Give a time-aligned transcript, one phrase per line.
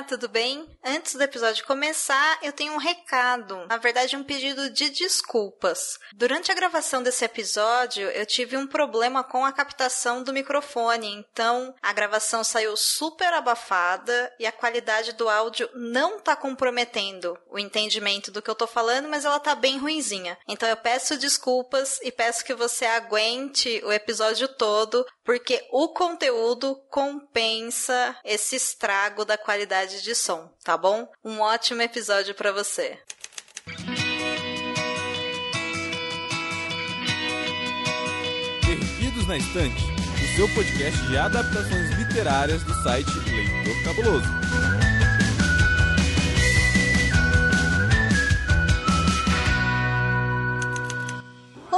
[0.00, 0.66] Olá, tudo bem?
[0.82, 5.98] Antes do episódio começar, eu tenho um recado, na verdade, um pedido de desculpas.
[6.14, 11.74] Durante a gravação desse episódio, eu tive um problema com a captação do microfone, então
[11.82, 18.30] a gravação saiu super abafada e a qualidade do áudio não tá comprometendo o entendimento
[18.30, 20.38] do que eu tô falando, mas ela tá bem ruinzinha.
[20.48, 26.74] Então eu peço desculpas e peço que você aguente o episódio todo, porque o conteúdo
[26.88, 31.08] compensa esse estrago da qualidade de som, tá bom?
[31.24, 32.98] Um ótimo episódio para você.
[38.64, 39.82] Perdidos na Estante,
[40.22, 44.89] o seu podcast de adaptações literárias do site Leitor Cabuloso.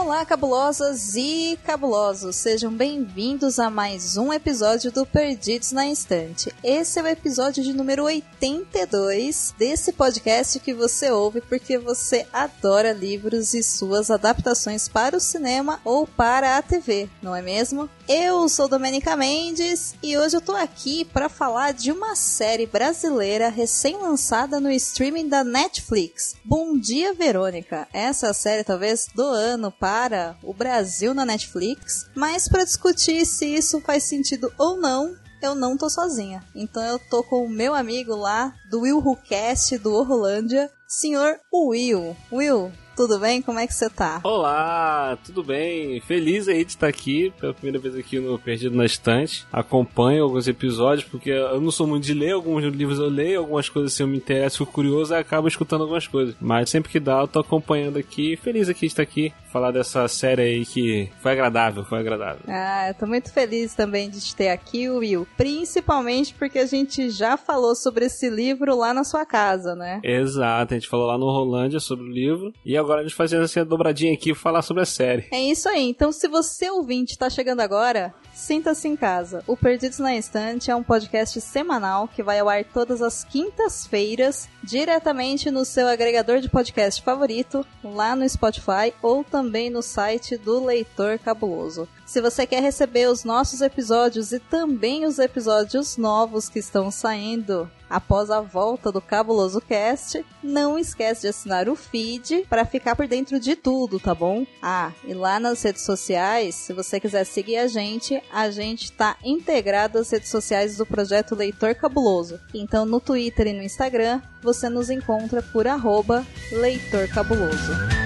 [0.04, 2.34] Olá, cabulosas e cabulosos!
[2.34, 6.52] Sejam bem-vindos a mais um episódio do Perdidos na Instante.
[6.62, 12.92] Esse é o episódio de número 82 desse podcast que você ouve porque você adora
[12.92, 17.88] livros e suas adaptações para o cinema ou para a TV, não é mesmo?
[18.08, 23.48] Eu sou Domenica Mendes e hoje eu tô aqui para falar de uma série brasileira
[23.48, 26.34] recém-lançada no streaming da Netflix.
[26.44, 27.86] Bom dia, Verônica!
[27.92, 33.44] Essa série talvez do ano para para o Brasil na Netflix, mas para discutir se
[33.44, 36.42] isso faz sentido ou não, eu não tô sozinha.
[36.54, 41.38] Então eu tô com o meu amigo lá do Will Who Cast do Orlândia, senhor
[41.52, 42.16] Will.
[42.32, 43.42] Will, tudo bem?
[43.42, 44.20] Como é que você tá?
[44.22, 46.00] Olá, tudo bem?
[46.00, 49.46] Feliz aí de estar aqui, pela primeira vez aqui no Perdido na Estante.
[49.52, 53.68] Acompanho alguns episódios, porque eu não sou muito de ler alguns livros, eu leio algumas
[53.68, 56.34] coisas assim, eu me interesso, fico curioso e acabo escutando algumas coisas.
[56.40, 58.36] Mas sempre que dá, eu tô acompanhando aqui.
[58.36, 62.42] Feliz aqui de estar aqui, falar dessa série aí que foi agradável, foi agradável.
[62.48, 65.26] Ah, eu tô muito feliz também de te ter aqui, Will.
[65.36, 70.00] Principalmente porque a gente já falou sobre esse livro lá na sua casa, né?
[70.02, 72.52] Exato, a gente falou lá no Rolândia sobre o livro.
[72.64, 75.26] E agora a gente fazendo assim a dobradinha aqui e falar sobre a série.
[75.30, 75.88] É isso aí.
[75.88, 79.42] Então, se você ouvinte está chegando agora, sinta-se em casa.
[79.46, 84.48] O Perdidos na Estante é um podcast semanal que vai ao ar todas as quintas-feiras,
[84.62, 90.64] diretamente no seu agregador de podcast favorito, lá no Spotify ou também no site do
[90.64, 91.88] Leitor Cabuloso.
[92.04, 97.70] Se você quer receber os nossos episódios e também os episódios novos que estão saindo
[97.88, 103.06] após a volta do Cabuloso Cast, não esquece de assinar o feed para ficar por
[103.06, 104.46] dentro de tudo, tá bom?
[104.62, 109.16] Ah, e lá nas redes sociais, se você quiser seguir a gente, a gente está
[109.22, 112.40] integrado às redes sociais do projeto Leitor Cabuloso.
[112.54, 118.01] Então no Twitter e no Instagram você nos encontra por arroba Leitor Cabuloso.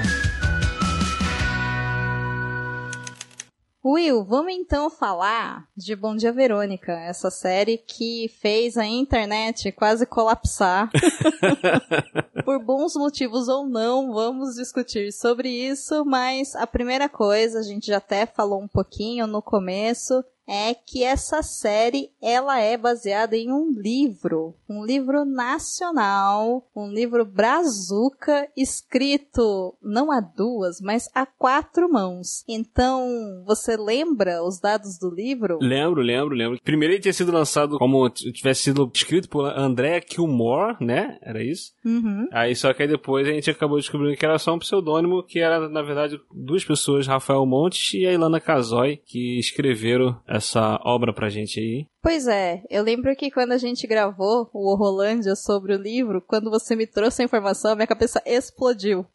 [3.89, 10.05] Will, vamos então falar de Bom Dia Verônica, essa série que fez a internet quase
[10.05, 10.91] colapsar.
[12.45, 17.87] Por bons motivos ou não, vamos discutir sobre isso, mas a primeira coisa, a gente
[17.87, 23.51] já até falou um pouquinho no começo, é que essa série ela é baseada em
[23.53, 31.91] um livro, um livro nacional, um livro brazuca escrito não a duas, mas a quatro
[31.91, 32.45] mãos.
[32.49, 35.59] Então, você lembra os dados do livro?
[35.61, 36.61] Lembro, lembro, lembro.
[36.63, 41.19] Primeiro ele tinha sido lançado como tivesse sido escrito por Andrea Kilmore, né?
[41.23, 41.73] Era isso?
[41.85, 42.29] Uhum.
[42.33, 45.41] Aí só que aí depois a gente acabou descobrindo que era só um pseudônimo, que
[45.41, 51.13] era na verdade duas pessoas, Rafael Montes e a Ilana Casoy, que escreveram essa obra
[51.13, 51.87] pra gente aí.
[52.03, 56.51] Pois é, eu lembro que quando a gente gravou o Rolândia sobre o livro, quando
[56.51, 59.07] você me trouxe a informação, minha cabeça explodiu.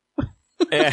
[0.70, 0.90] É.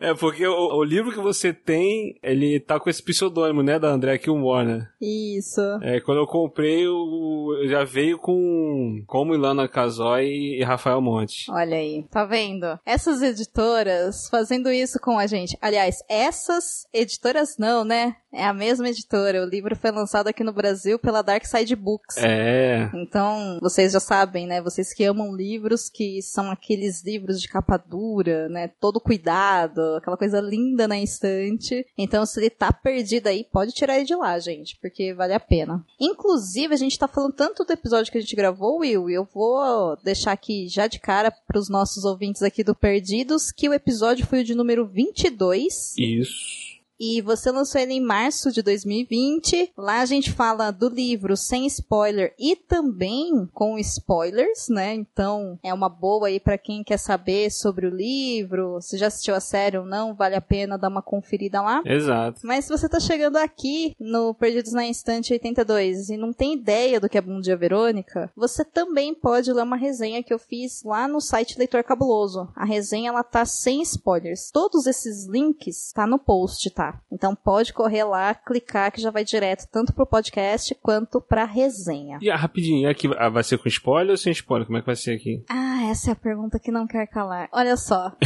[0.10, 3.88] é porque o, o, livro que você tem, ele tá com esse pseudônimo, né, da
[3.88, 4.88] André Kilmore, né?
[5.00, 5.60] Isso.
[5.82, 11.50] É, quando eu comprei, eu, já veio com como Ilana Casoy e Rafael Monte.
[11.50, 12.78] Olha aí, tá vendo?
[12.84, 15.56] Essas editoras fazendo isso com a gente.
[15.60, 18.16] Aliás, essas editoras não, né?
[18.32, 19.42] É a mesma editora.
[19.42, 22.16] O livro foi lançado aqui no Brasil pela Dark Side Books.
[22.18, 22.90] É.
[22.94, 24.60] Então, vocês já sabem, né?
[24.60, 28.68] Vocês que amam livros que são aqueles livros de capa dura, né?
[28.80, 31.86] Todo cuidado, aquela coisa linda na estante.
[31.96, 35.40] Então, se ele tá perdido aí, pode tirar ele de lá, gente, porque vale a
[35.40, 35.84] pena.
[35.98, 39.26] Inclusive, a gente tá falando tanto do episódio que a gente gravou, Will, e eu
[39.32, 44.26] vou deixar aqui já de cara pros nossos ouvintes aqui do Perdidos que o episódio
[44.26, 45.94] foi o de número 22.
[45.96, 46.67] Isso.
[46.98, 49.72] E você lançou ele em março de 2020.
[49.76, 54.94] Lá a gente fala do livro sem spoiler e também com spoilers, né?
[54.94, 59.34] Então é uma boa aí para quem quer saber sobre o livro, se já assistiu
[59.34, 61.82] a série ou não, vale a pena dar uma conferida lá.
[61.84, 62.40] Exato.
[62.44, 67.00] Mas se você tá chegando aqui no Perdidos na Instante 82 e não tem ideia
[67.00, 70.82] do que é Bom Dia Verônica, você também pode ler uma resenha que eu fiz
[70.82, 72.48] lá no site Leitor Cabuloso.
[72.56, 74.50] A resenha ela tá sem spoilers.
[74.50, 76.87] Todos esses links tá no post, tá?
[77.10, 82.18] Então pode correr lá, clicar que já vai direto tanto pro podcast quanto pra resenha.
[82.20, 84.66] E ah, rapidinho, aqui ah, vai ser com spoiler ou sem spoiler?
[84.66, 85.44] Como é que vai ser aqui?
[85.48, 87.48] Ah, essa é a pergunta que não quer calar.
[87.52, 88.12] Olha só.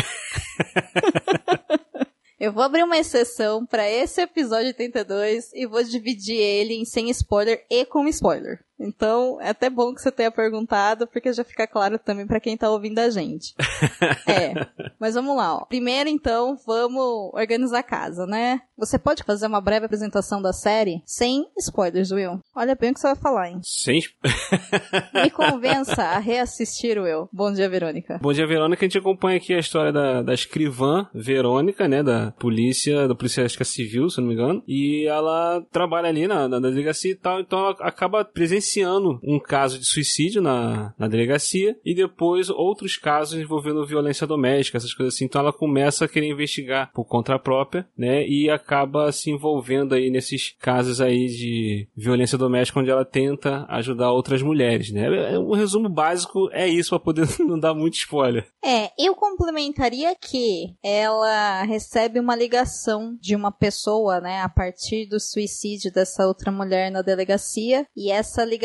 [2.42, 7.08] Eu vou abrir uma exceção para esse episódio 82 e vou dividir ele em sem
[7.10, 8.58] spoiler e com spoiler.
[8.82, 12.56] Então, é até bom que você tenha perguntado, porque já fica claro também para quem
[12.56, 13.54] tá ouvindo a gente.
[14.26, 14.54] é.
[14.98, 15.64] Mas vamos lá, ó.
[15.64, 18.60] Primeiro, então, vamos organizar a casa, né?
[18.76, 22.40] Você pode fazer uma breve apresentação da série sem spoilers, Will.
[22.54, 23.60] Olha bem o que você vai falar, hein?
[23.62, 24.00] Sem
[25.14, 27.28] Me convença a reassistir, Will.
[27.32, 28.18] Bom dia, Verônica.
[28.20, 28.84] Bom dia, Verônica.
[28.84, 32.02] A gente acompanha aqui a história da, da escrivã Verônica, né?
[32.02, 34.62] Da polícia, da polícia acho que é civil, se não me engano.
[34.66, 39.38] E ela trabalha ali na, na delegacia e tal, então ela acaba presenciando iniciando um
[39.38, 45.14] caso de suicídio na, na delegacia e depois outros casos envolvendo violência doméstica, essas coisas
[45.14, 45.26] assim.
[45.26, 48.26] Então ela começa a querer investigar por conta própria, né?
[48.26, 54.12] E acaba se envolvendo aí nesses casos aí de violência doméstica onde ela tenta ajudar
[54.12, 55.38] outras mulheres, né?
[55.38, 58.46] O resumo básico é isso para poder não dar muito spoiler.
[58.64, 65.18] É, eu complementaria que ela recebe uma ligação de uma pessoa, né, a partir do
[65.20, 68.61] suicídio dessa outra mulher na delegacia e essa ligação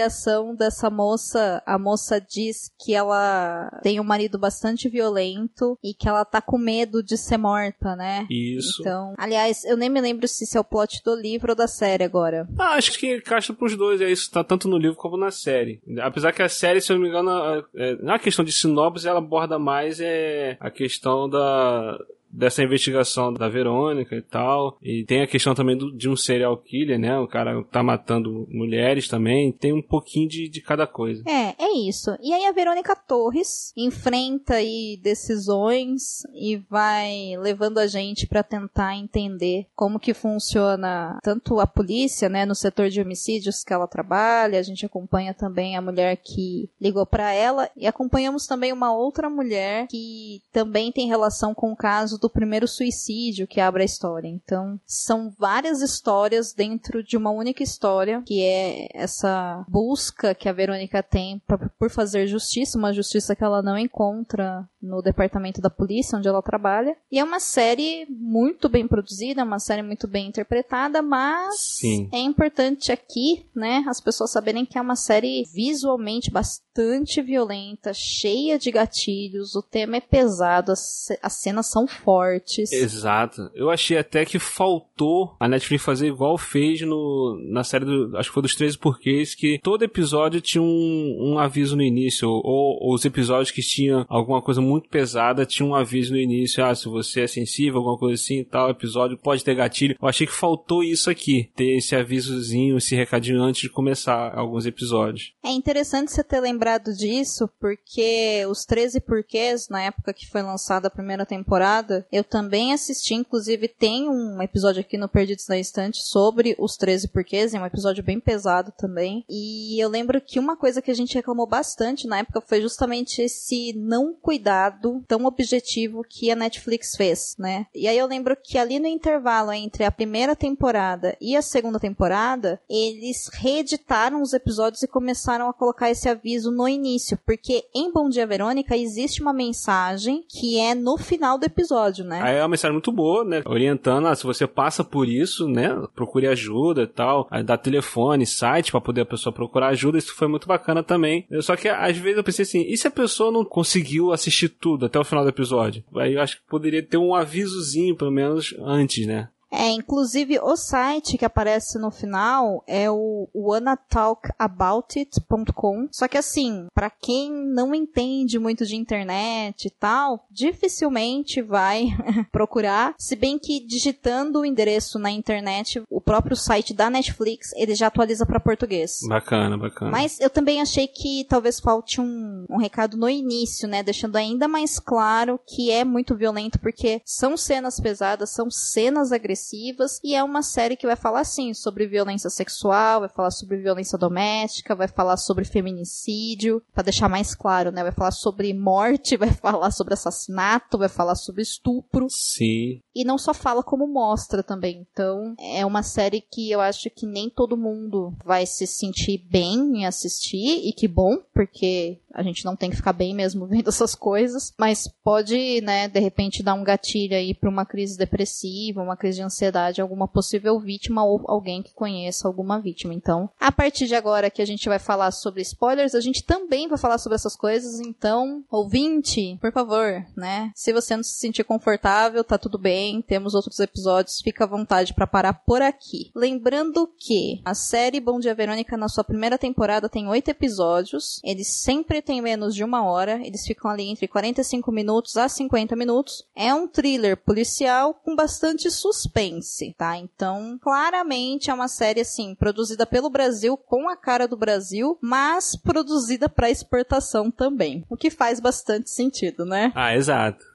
[0.55, 6.23] dessa moça, a moça diz que ela tem um marido bastante violento e que ela
[6.25, 8.25] tá com medo de ser morta, né?
[8.29, 8.81] Isso.
[8.81, 11.67] Então, aliás, eu nem me lembro se isso é o plot do livro ou da
[11.67, 12.47] série agora.
[12.57, 15.81] Ah, acho que encaixa pros dois, é isso, tá tanto no livro como na série.
[16.01, 19.19] Apesar que a série, se eu não me engano, é, na questão de sinopse, ela
[19.19, 21.97] aborda mais é a questão da
[22.31, 24.77] dessa investigação da Verônica e tal.
[24.81, 27.17] E tem a questão também do, de um serial killer, né?
[27.19, 29.51] O cara tá matando mulheres também.
[29.51, 31.23] Tem um pouquinho de, de cada coisa.
[31.27, 32.15] É, é isso.
[32.21, 38.95] E aí a Verônica Torres enfrenta aí decisões e vai levando a gente para tentar
[38.95, 44.59] entender como que funciona tanto a polícia, né, no setor de homicídios que ela trabalha.
[44.59, 49.29] A gente acompanha também a mulher que ligou para ela e acompanhamos também uma outra
[49.29, 53.85] mulher que também tem relação com o caso caso do primeiro suicídio que abre a
[53.85, 54.27] história.
[54.27, 60.53] Então, são várias histórias dentro de uma única história, que é essa busca que a
[60.53, 65.69] Verônica tem pra, por fazer justiça, uma justiça que ela não encontra no departamento da
[65.69, 66.95] polícia onde ela trabalha.
[67.11, 72.09] E é uma série muito bem produzida, uma série muito bem interpretada, mas Sim.
[72.11, 78.57] é importante aqui, né, as pessoas saberem que é uma série visualmente bastante violenta, cheia
[78.57, 82.71] de gatilhos, o tema é pesado, as, as cenas são fortes.
[82.71, 83.51] Exato.
[83.53, 88.29] Eu achei até que faltou a Netflix fazer igual fez no, na série do, acho
[88.29, 92.81] que foi dos 13 porquês, que todo episódio tinha um, um aviso no início, ou,
[92.81, 96.73] ou os episódios que tinham alguma coisa muito pesada tinha um aviso no início, ah,
[96.73, 99.97] se você é sensível, alguma coisa assim, tal episódio pode ter gatilho.
[100.01, 104.65] Eu achei que faltou isso aqui, ter esse avisozinho, esse recadinho antes de começar alguns
[104.65, 105.33] episódios.
[105.43, 110.87] É interessante você ter lembrado disso, porque os 13 porquês, na época que foi lançada
[110.87, 116.01] a primeira temporada, eu também assisti, inclusive tem um episódio aqui no Perdidos na Estante
[116.01, 119.23] sobre os 13 porquês, é um episódio bem pesado também.
[119.29, 123.21] E eu lembro que uma coisa que a gente reclamou bastante na época foi justamente
[123.21, 127.65] esse não cuidado tão objetivo que a Netflix fez, né?
[127.73, 131.79] E aí eu lembro que ali no intervalo entre a primeira temporada e a segunda
[131.79, 137.91] temporada, eles reeditaram os episódios e começaram a colocar esse aviso no início, porque em
[137.91, 142.21] Bom Dia Verônica existe uma mensagem que é no final do episódio episódio, né?
[142.21, 143.41] Aí é uma mensagem muito boa, né?
[143.45, 145.69] Orientando, ah, se você passa por isso, né?
[145.95, 147.27] Procure ajuda e tal.
[147.31, 149.97] Aí dá telefone, site para poder a pessoa procurar ajuda.
[149.97, 151.25] Isso foi muito bacana também.
[151.41, 154.85] Só que às vezes eu pensei assim, e se a pessoa não conseguiu assistir tudo
[154.85, 155.83] até o final do episódio?
[155.95, 159.29] Aí eu acho que poderia ter um avisozinho, pelo menos, antes, né?
[159.51, 165.87] É, inclusive o site que aparece no final é o wannatalkaboutit.com.
[165.91, 171.87] Só que assim, para quem não entende muito de internet e tal, dificilmente vai
[172.31, 177.75] procurar, se bem que digitando o endereço na internet, o próprio site da Netflix, ele
[177.75, 178.99] já atualiza para português.
[179.07, 179.91] Bacana, bacana.
[179.91, 184.47] Mas eu também achei que talvez falte um, um recado no início, né, deixando ainda
[184.47, 189.99] mais claro que é muito violento porque são cenas pesadas, são cenas agressivas depressivas.
[190.03, 193.97] E é uma série que vai falar, sim, sobre violência sexual, vai falar sobre violência
[193.97, 197.83] doméstica, vai falar sobre feminicídio, para deixar mais claro, né?
[197.83, 202.07] Vai falar sobre morte, vai falar sobre assassinato, vai falar sobre estupro.
[202.09, 202.79] Sim.
[202.95, 204.85] E não só fala como mostra também.
[204.91, 209.57] Então, é uma série que eu acho que nem todo mundo vai se sentir bem
[209.77, 213.69] em assistir, e que bom, porque a gente não tem que ficar bem mesmo vendo
[213.69, 218.81] essas coisas, mas pode, né, de repente dar um gatilho aí para uma crise depressiva,
[218.81, 222.93] uma crise de ansiedade, alguma possível vítima ou alguém que conheça alguma vítima.
[222.93, 226.67] Então, a partir de agora que a gente vai falar sobre spoilers, a gente também
[226.67, 231.43] vai falar sobre essas coisas, então, ouvinte, por favor, né, se você não se sentir
[231.43, 236.11] confortável, tá tudo bem, temos outros episódios, fica à vontade para parar por aqui.
[236.15, 241.47] Lembrando que a série Bom Dia Verônica na sua primeira temporada tem oito episódios, eles
[241.47, 246.23] sempre têm menos de uma hora, eles ficam ali entre 45 minutos a 50 minutos.
[246.33, 249.97] É um thriller policial com bastante suspense, tá?
[249.97, 255.55] Então, claramente é uma série assim, produzida pelo Brasil com a cara do Brasil, mas
[255.55, 259.71] produzida para exportação também, o que faz bastante sentido, né?
[259.75, 260.45] Ah, exato.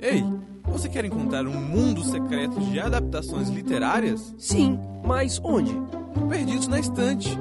[0.00, 0.22] Ei,
[0.66, 4.32] você quer encontrar um mundo secreto de adaptações literárias?
[4.38, 5.74] Sim, mas onde?
[6.28, 7.36] Perdidos na estante.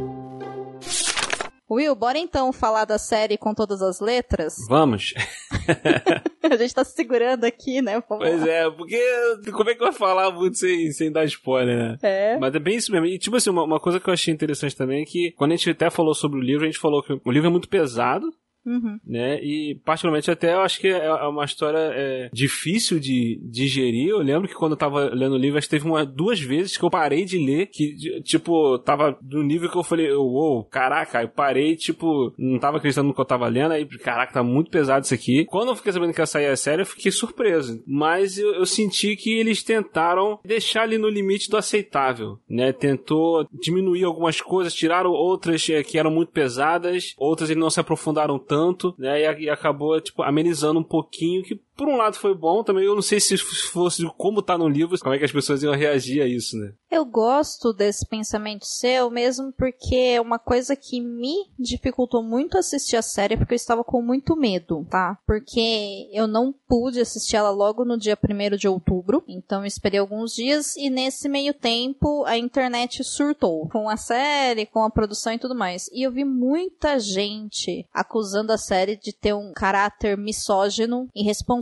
[1.69, 4.55] Will, bora então falar da série com todas as letras?
[4.67, 5.13] Vamos.
[6.41, 8.03] a gente tá se segurando aqui, né?
[8.09, 8.47] Vamos Pois lá.
[8.47, 11.97] é, porque como é que vai falar muito sem, sem dar spoiler, né?
[12.01, 12.38] É.
[12.39, 13.05] Mas é bem isso mesmo.
[13.05, 15.55] E, tipo assim, uma, uma coisa que eu achei interessante também é que, quando a
[15.55, 18.25] gente até falou sobre o livro, a gente falou que o livro é muito pesado,
[18.69, 18.99] Uhum.
[19.05, 19.43] né?
[19.43, 24.09] E, particularmente, até eu acho que é é uma história é, difícil de digerir.
[24.09, 26.77] Eu lembro que quando eu tava lendo o livro, acho que teve uma, duas vezes
[26.77, 31.21] que eu parei de ler, que, tipo, tava no nível que eu falei, uou, caraca,
[31.21, 34.69] eu parei, tipo, não tava acreditando no que eu tava lendo, aí, caraca, tá muito
[34.69, 35.45] pesado isso aqui.
[35.45, 37.81] Quando eu fiquei sabendo que ia sair a série, eu fiquei surpreso.
[37.88, 42.71] Mas eu, eu senti que eles tentaram deixar ali no limite do aceitável, né?
[42.71, 47.79] Tentou diminuir algumas coisas, tiraram outras eh, que eram muito pesadas, outras eles não se
[47.79, 48.59] aprofundaram tanto,
[48.98, 49.22] né?
[49.22, 52.83] E, e acabou, tipo, amenizando um pouquinho, que por um lado foi bom também.
[52.83, 55.74] Eu não sei se fosse como tá no livro, como é que as pessoas iam
[55.74, 56.74] reagir a isso, né?
[56.91, 62.98] Eu gosto desse pensamento seu, mesmo porque é uma coisa que me dificultou muito assistir
[62.98, 65.17] a série, porque eu estava com muito medo, tá?
[65.25, 70.00] Porque eu não pude assistir ela logo no dia 1 de outubro, então eu esperei
[70.00, 75.31] alguns dias e nesse meio tempo a internet surtou com a série, com a produção
[75.31, 75.89] e tudo mais.
[75.93, 81.07] E eu vi muita gente acusando a série de ter um caráter misógino,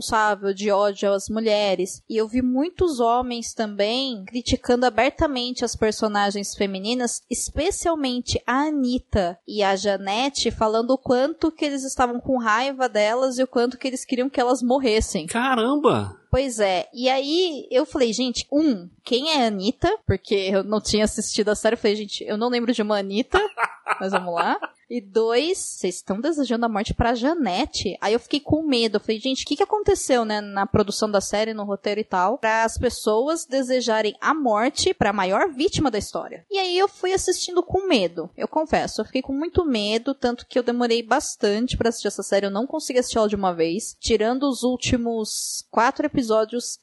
[0.08, 2.02] irresponsável, de ódio às mulheres.
[2.08, 9.62] E eu vi muitos homens também criticando abertamente as personagens femininas, especialmente a Anitta e
[9.62, 13.86] a Janete, falando o quanto que eles estavam com raiva delas e o quanto que
[13.86, 15.26] eles queriam que elas morressem.
[15.26, 16.16] Caramba!
[16.30, 19.98] Pois é, e aí eu falei, gente, um, quem é a Anitta?
[20.06, 22.98] Porque eu não tinha assistido a série, eu falei, gente, eu não lembro de uma
[22.98, 23.38] Anitta,
[24.00, 24.58] mas vamos lá.
[24.90, 27.98] E dois, vocês estão desejando a morte pra Janete?
[28.00, 31.10] Aí eu fiquei com medo, eu falei, gente, o que, que aconteceu, né, na produção
[31.10, 35.90] da série, no roteiro e tal, para as pessoas desejarem a morte pra maior vítima
[35.90, 36.46] da história?
[36.50, 40.46] E aí eu fui assistindo com medo, eu confesso, eu fiquei com muito medo, tanto
[40.46, 43.52] que eu demorei bastante pra assistir essa série, eu não consegui assistir ela de uma
[43.52, 46.17] vez, tirando os últimos quatro episódios,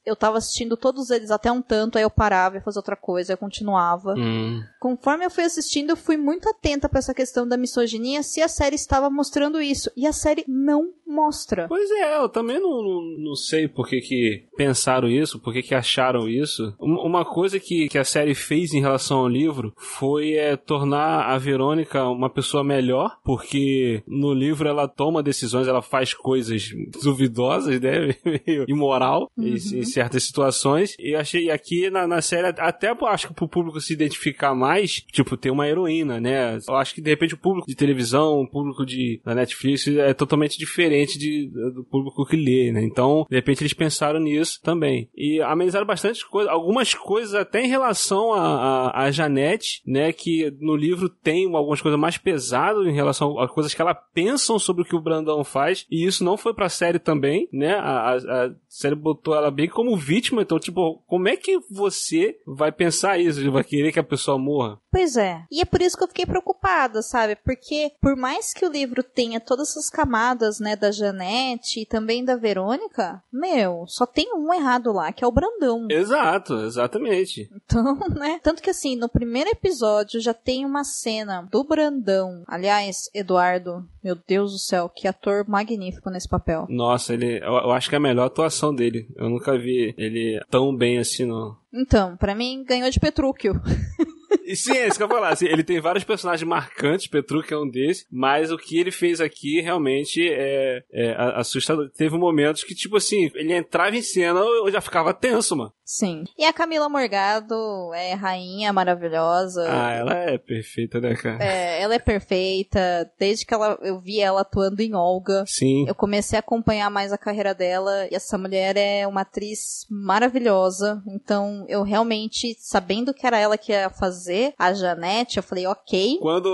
[0.05, 3.33] eu tava assistindo todos eles até um tanto, aí eu parava, ia fazer outra coisa,
[3.33, 4.13] eu continuava.
[4.17, 4.61] Hum.
[4.79, 8.47] Conforme eu fui assistindo, eu fui muito atenta pra essa questão da misoginia, se a
[8.47, 9.89] série estava mostrando isso.
[9.97, 11.67] E a série não mostra.
[11.67, 15.61] Pois é, eu também não, não, não sei por que, que pensaram isso, por que,
[15.61, 16.73] que acharam isso.
[16.79, 21.25] Um- Uma coisa que, que a série fez em relação ao livro foi é, tornar
[21.29, 26.63] a Verônica uma pessoa melhor, porque no livro ela toma decisões, ela faz coisas
[27.03, 28.15] duvidosas, né?
[28.45, 30.95] Meio imoral em, em certas situações.
[30.99, 35.37] E achei aqui na, na série, até acho que pro público se identificar mais, tipo,
[35.37, 36.59] ter uma heroína, né?
[36.67, 40.13] Eu acho que de repente o público de televisão, o público de, da Netflix é
[40.13, 42.83] totalmente diferente de, do público que lê, né?
[42.83, 45.09] Então, de repente eles pensaram nisso também.
[45.15, 50.11] E amenizaram bastante coisas, algumas coisas até em relação a, a, a Janete, né?
[50.11, 54.57] Que no livro tem algumas coisas mais pesadas em relação a coisas que ela pensam
[54.59, 55.85] sobre o que o Brandão faz.
[55.89, 57.75] E isso não foi pra série também, né?
[57.75, 60.41] A, a, a série botou ela bem como vítima.
[60.41, 63.51] Então, tipo, como é que você vai pensar isso?
[63.51, 64.79] Vai querer que a pessoa morra?
[64.91, 65.43] Pois é.
[65.51, 67.35] E é por isso que eu fiquei preocupada, sabe?
[67.35, 71.85] Porque porque por mais que o livro tenha todas essas camadas, né, da Janete e
[71.85, 75.87] também da Verônica, meu, só tem um errado lá, que é o Brandão.
[75.89, 77.49] Exato, exatamente.
[77.55, 78.39] Então, né?
[78.43, 82.43] Tanto que assim, no primeiro episódio já tem uma cena do Brandão.
[82.47, 86.67] Aliás, Eduardo, meu Deus do céu, que ator magnífico nesse papel.
[86.69, 89.07] Nossa, ele, eu, eu acho que é a melhor atuação dele.
[89.15, 91.57] Eu nunca vi ele tão bem assim, não.
[91.73, 93.59] Então, pra mim, ganhou de Petrúquio.
[94.45, 95.29] E sim, é isso que eu ia falar.
[95.29, 99.19] Assim, ele tem vários personagens marcantes, Petruc é um desses, mas o que ele fez
[99.19, 101.89] aqui realmente é, é assustador.
[101.89, 105.73] Teve momentos que, tipo assim, ele entrava em cena, eu já ficava tenso, mano.
[105.83, 106.23] Sim.
[106.37, 107.55] E a Camila Morgado
[107.93, 109.67] é rainha maravilhosa.
[109.69, 111.43] Ah, ela é perfeita, né, cara?
[111.43, 113.09] É, ela é perfeita.
[113.19, 115.43] Desde que ela, eu vi ela atuando em Olga.
[115.45, 115.85] Sim.
[115.87, 118.07] Eu comecei a acompanhar mais a carreira dela.
[118.11, 121.03] E essa mulher é uma atriz maravilhosa.
[121.07, 126.17] Então, eu realmente, sabendo que era ela que ia fazer a Janete, eu falei, ok.
[126.21, 126.49] Quando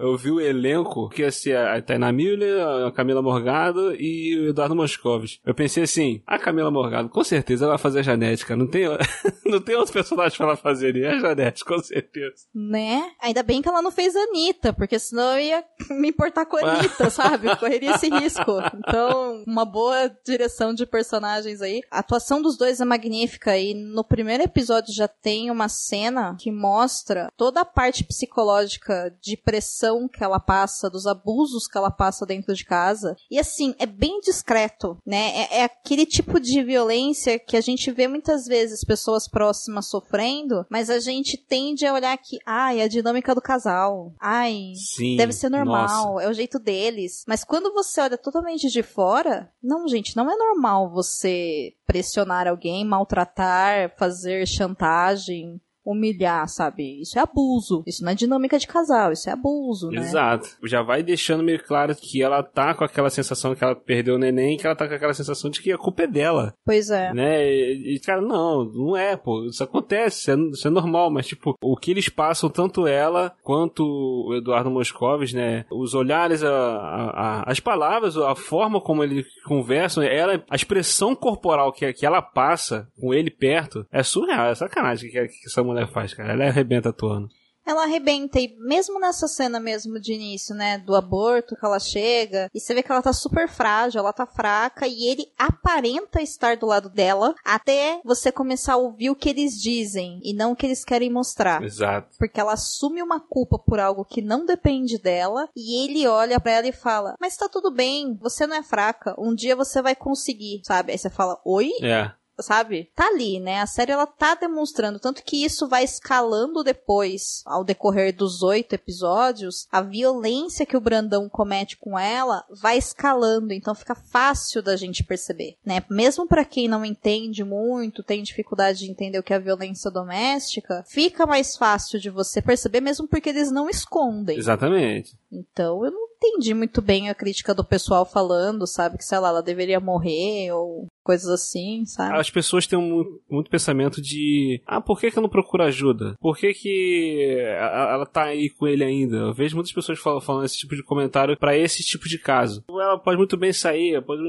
[0.00, 4.48] eu vi o elenco, que ia ser a Taina Miller, a Camila Morgado e o
[4.48, 8.46] Eduardo Moscovis, eu pensei assim, a Camila Morgado, com certeza ela vai fazer a Janete,
[8.46, 8.58] cara.
[8.58, 8.84] Não tem,
[9.46, 12.46] não tem outros personagens pra ela fazer, é a Janete, com certeza.
[12.54, 13.10] Né?
[13.20, 16.56] Ainda bem que ela não fez a Anitta, porque senão eu ia me importar com
[16.56, 17.54] a Anitta, sabe?
[17.56, 18.58] Correria esse risco.
[18.76, 21.80] Então, uma boa direção de personagens aí.
[21.90, 26.50] A atuação dos dois é magnífica e no primeiro episódio já tem uma cena que
[26.50, 32.26] mostra toda a parte psicológica de pressão que ela passa, dos abusos que ela passa
[32.26, 33.16] dentro de casa.
[33.30, 35.30] E assim, é bem discreto, né?
[35.34, 40.66] É, é aquele tipo de violência que a gente vê muitas vezes pessoas próximas sofrendo,
[40.70, 44.12] mas a gente tende a olhar que, ai, é a dinâmica do casal.
[44.20, 46.24] Ai, Sim, deve ser normal, nossa.
[46.24, 47.24] é o jeito deles.
[47.26, 52.84] Mas quando você olha totalmente de fora, não, gente, não é normal você pressionar alguém,
[52.84, 57.00] maltratar, fazer chantagem humilhar, sabe?
[57.00, 57.82] Isso é abuso.
[57.86, 60.00] Isso não é dinâmica de casal, isso é abuso, né?
[60.00, 60.48] Exato.
[60.64, 64.18] Já vai deixando meio claro que ela tá com aquela sensação que ela perdeu o
[64.18, 66.54] neném, que ela tá com aquela sensação de que a culpa é dela.
[66.64, 67.12] Pois é.
[67.14, 67.46] Né?
[67.48, 69.44] E, e, cara, não, não é, pô.
[69.46, 73.32] Isso acontece, isso é, isso é normal, mas, tipo, o que eles passam, tanto ela
[73.42, 75.64] quanto o Eduardo Moscovis, né?
[75.70, 81.14] Os olhares, a, a, a, as palavras, a forma como eles conversam, ela, a expressão
[81.14, 85.62] corporal que, que ela passa com ele perto, é surreal, é sacanagem que, que essa
[85.62, 86.32] mulher mulher faz, cara.
[86.32, 87.28] Ela arrebenta atuando.
[87.66, 92.48] Ela arrebenta, e mesmo nessa cena mesmo de início, né, do aborto, que ela chega,
[92.54, 96.56] e você vê que ela tá super frágil, ela tá fraca, e ele aparenta estar
[96.56, 100.56] do lado dela, até você começar a ouvir o que eles dizem, e não o
[100.56, 101.62] que eles querem mostrar.
[101.62, 102.16] Exato.
[102.18, 106.52] Porque ela assume uma culpa por algo que não depende dela, e ele olha para
[106.52, 109.94] ela e fala, mas tá tudo bem, você não é fraca, um dia você vai
[109.94, 110.92] conseguir, sabe?
[110.92, 111.70] Aí você fala, oi?
[111.82, 112.90] É sabe?
[112.94, 113.60] Tá ali, né?
[113.60, 118.74] A série ela tá demonstrando, tanto que isso vai escalando depois, ao decorrer dos oito
[118.74, 124.76] episódios, a violência que o Brandão comete com ela vai escalando, então fica fácil da
[124.76, 125.82] gente perceber, né?
[125.90, 130.84] Mesmo para quem não entende muito, tem dificuldade de entender o que é violência doméstica,
[130.88, 134.36] fica mais fácil de você perceber, mesmo porque eles não escondem.
[134.36, 135.16] Exatamente.
[135.30, 138.98] Então eu não entendi muito bem a crítica do pessoal falando, sabe?
[138.98, 142.18] Que, sei lá, ela deveria morrer ou coisas assim, sabe?
[142.18, 146.14] As pessoas têm muito, muito pensamento de ah, por que, que eu não procuro ajuda?
[146.20, 149.16] Por que, que ela tá aí com ele ainda?
[149.16, 152.62] Eu vejo muitas pessoas falando, esse tipo de comentário para esse tipo de caso.
[152.68, 154.20] Ela pode muito bem sair, pode...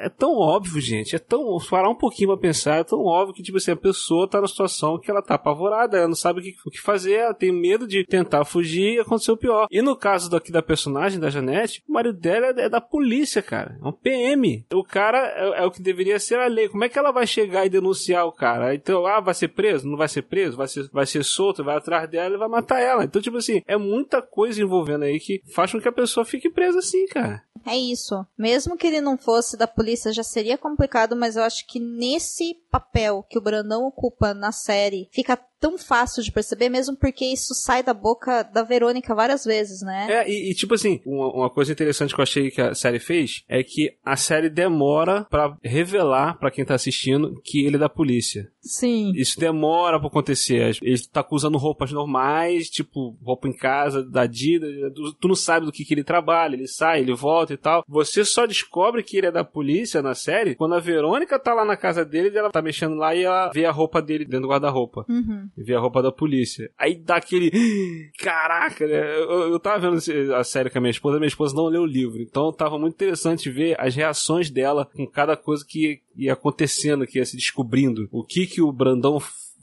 [0.00, 3.42] é tão óbvio, gente, é tão parar um pouquinho pra pensar, é tão óbvio que
[3.42, 6.42] tipo assim, a pessoa tá na situação que ela tá apavorada, ela não sabe o
[6.42, 9.68] que, o que fazer, ela tem medo de tentar fugir e acontecer o pior.
[9.70, 13.42] E no caso daqui da personagem da Janete, o marido dela é, é da polícia,
[13.42, 14.64] cara, é um PM.
[14.72, 16.68] O cara é, é o que deveria ser a lei.
[16.68, 18.74] Como é que ela vai chegar e denunciar o cara?
[18.74, 19.88] Então, ah, vai ser preso?
[19.88, 20.56] Não vai ser preso?
[20.56, 21.64] Vai ser, vai ser solto?
[21.64, 23.04] Vai atrás dela e vai matar ela.
[23.04, 26.50] Então, tipo assim, é muita coisa envolvendo aí que faz com que a pessoa fique
[26.50, 27.42] presa assim, cara.
[27.64, 28.26] É isso.
[28.36, 32.56] Mesmo que ele não fosse da polícia, já seria complicado, mas eu acho que nesse
[32.70, 37.54] papel que o Brandão ocupa na série, fica tão fácil de perceber, mesmo porque isso
[37.54, 40.08] sai da boca da Verônica várias vezes, né?
[40.10, 42.98] É, e, e tipo assim, uma, uma, coisa interessante que eu achei que a série
[42.98, 47.78] fez é que a série demora para revelar para quem tá assistindo que ele é
[47.78, 48.50] da polícia.
[48.60, 49.12] Sim.
[49.14, 50.76] Isso demora pra acontecer.
[50.82, 54.70] Ele tá usando roupas normais, tipo, roupa em casa, da Adidas.
[55.20, 57.84] Tu não sabe do que, que ele trabalha, ele sai, ele volta e tal.
[57.86, 61.64] Você só descobre que ele é da polícia na série quando a Verônica tá lá
[61.64, 64.42] na casa dele e ela tá mexendo lá e ela vê a roupa dele dentro
[64.42, 65.04] do guarda-roupa.
[65.08, 66.70] Uhum ver a roupa da polícia.
[66.78, 67.50] Aí dá aquele.
[68.18, 69.16] Caraca, né?
[69.16, 69.98] Eu, eu tava vendo
[70.34, 72.20] a série com a minha esposa, minha esposa não leu o livro.
[72.22, 77.18] Então tava muito interessante ver as reações dela com cada coisa que ia acontecendo, que
[77.18, 78.08] ia se descobrindo.
[78.10, 79.20] O que que o Brandão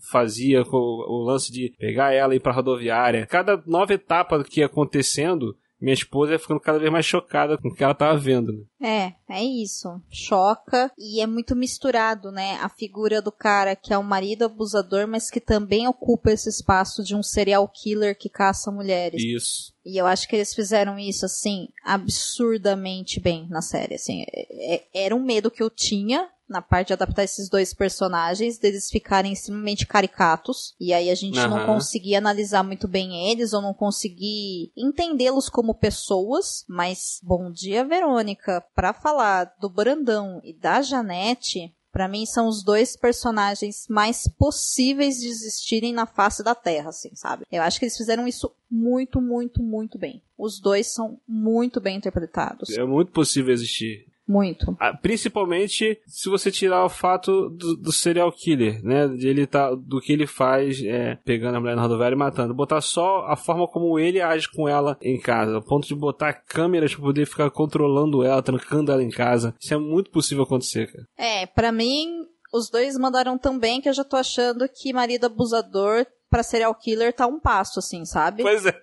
[0.09, 3.27] fazia com o lance de pegar ela e ir pra rodoviária.
[3.27, 7.69] Cada nova etapa que ia acontecendo, minha esposa ia ficando cada vez mais chocada com
[7.69, 8.51] o que ela tava vendo.
[8.79, 9.15] Né?
[9.29, 10.01] É, é isso.
[10.09, 12.57] Choca e é muito misturado, né?
[12.61, 17.03] A figura do cara que é o marido abusador, mas que também ocupa esse espaço
[17.03, 19.21] de um serial killer que caça mulheres.
[19.21, 19.73] Isso.
[19.85, 24.23] E eu acho que eles fizeram isso, assim, absurdamente bem na série, assim.
[24.31, 28.57] É, é, era um medo que eu tinha, na parte de adaptar esses dois personagens,
[28.57, 31.49] deles ficarem extremamente caricatos, e aí a gente uhum.
[31.49, 37.85] não conseguia analisar muito bem eles, ou não conseguir entendê-los como pessoas, mas bom dia,
[37.85, 44.27] Verônica, para falar do Brandão e da Janete, para mim são os dois personagens mais
[44.27, 47.45] possíveis de existirem na face da Terra, assim, sabe?
[47.51, 50.21] Eu acho que eles fizeram isso muito, muito, muito bem.
[50.37, 52.69] Os dois são muito bem interpretados.
[52.69, 54.07] É muito possível existir.
[54.29, 54.77] Muito.
[54.79, 59.07] Ah, principalmente se você tirar o fato do, do, serial killer, né?
[59.07, 62.53] De ele tá, do que ele faz é, pegando a mulher na rodoviária e matando.
[62.53, 65.55] Botar só a forma como ele age com ela em casa.
[65.55, 69.55] Ao ponto de botar câmeras pra poder ficar controlando ela, trancando ela em casa.
[69.59, 71.05] Isso é muito possível acontecer, cara.
[71.17, 75.25] É, para mim, os dois mandaram tão bem que eu já tô achando que marido
[75.25, 78.43] abusador para serial killer tá um passo, assim, sabe?
[78.43, 78.73] Pois é.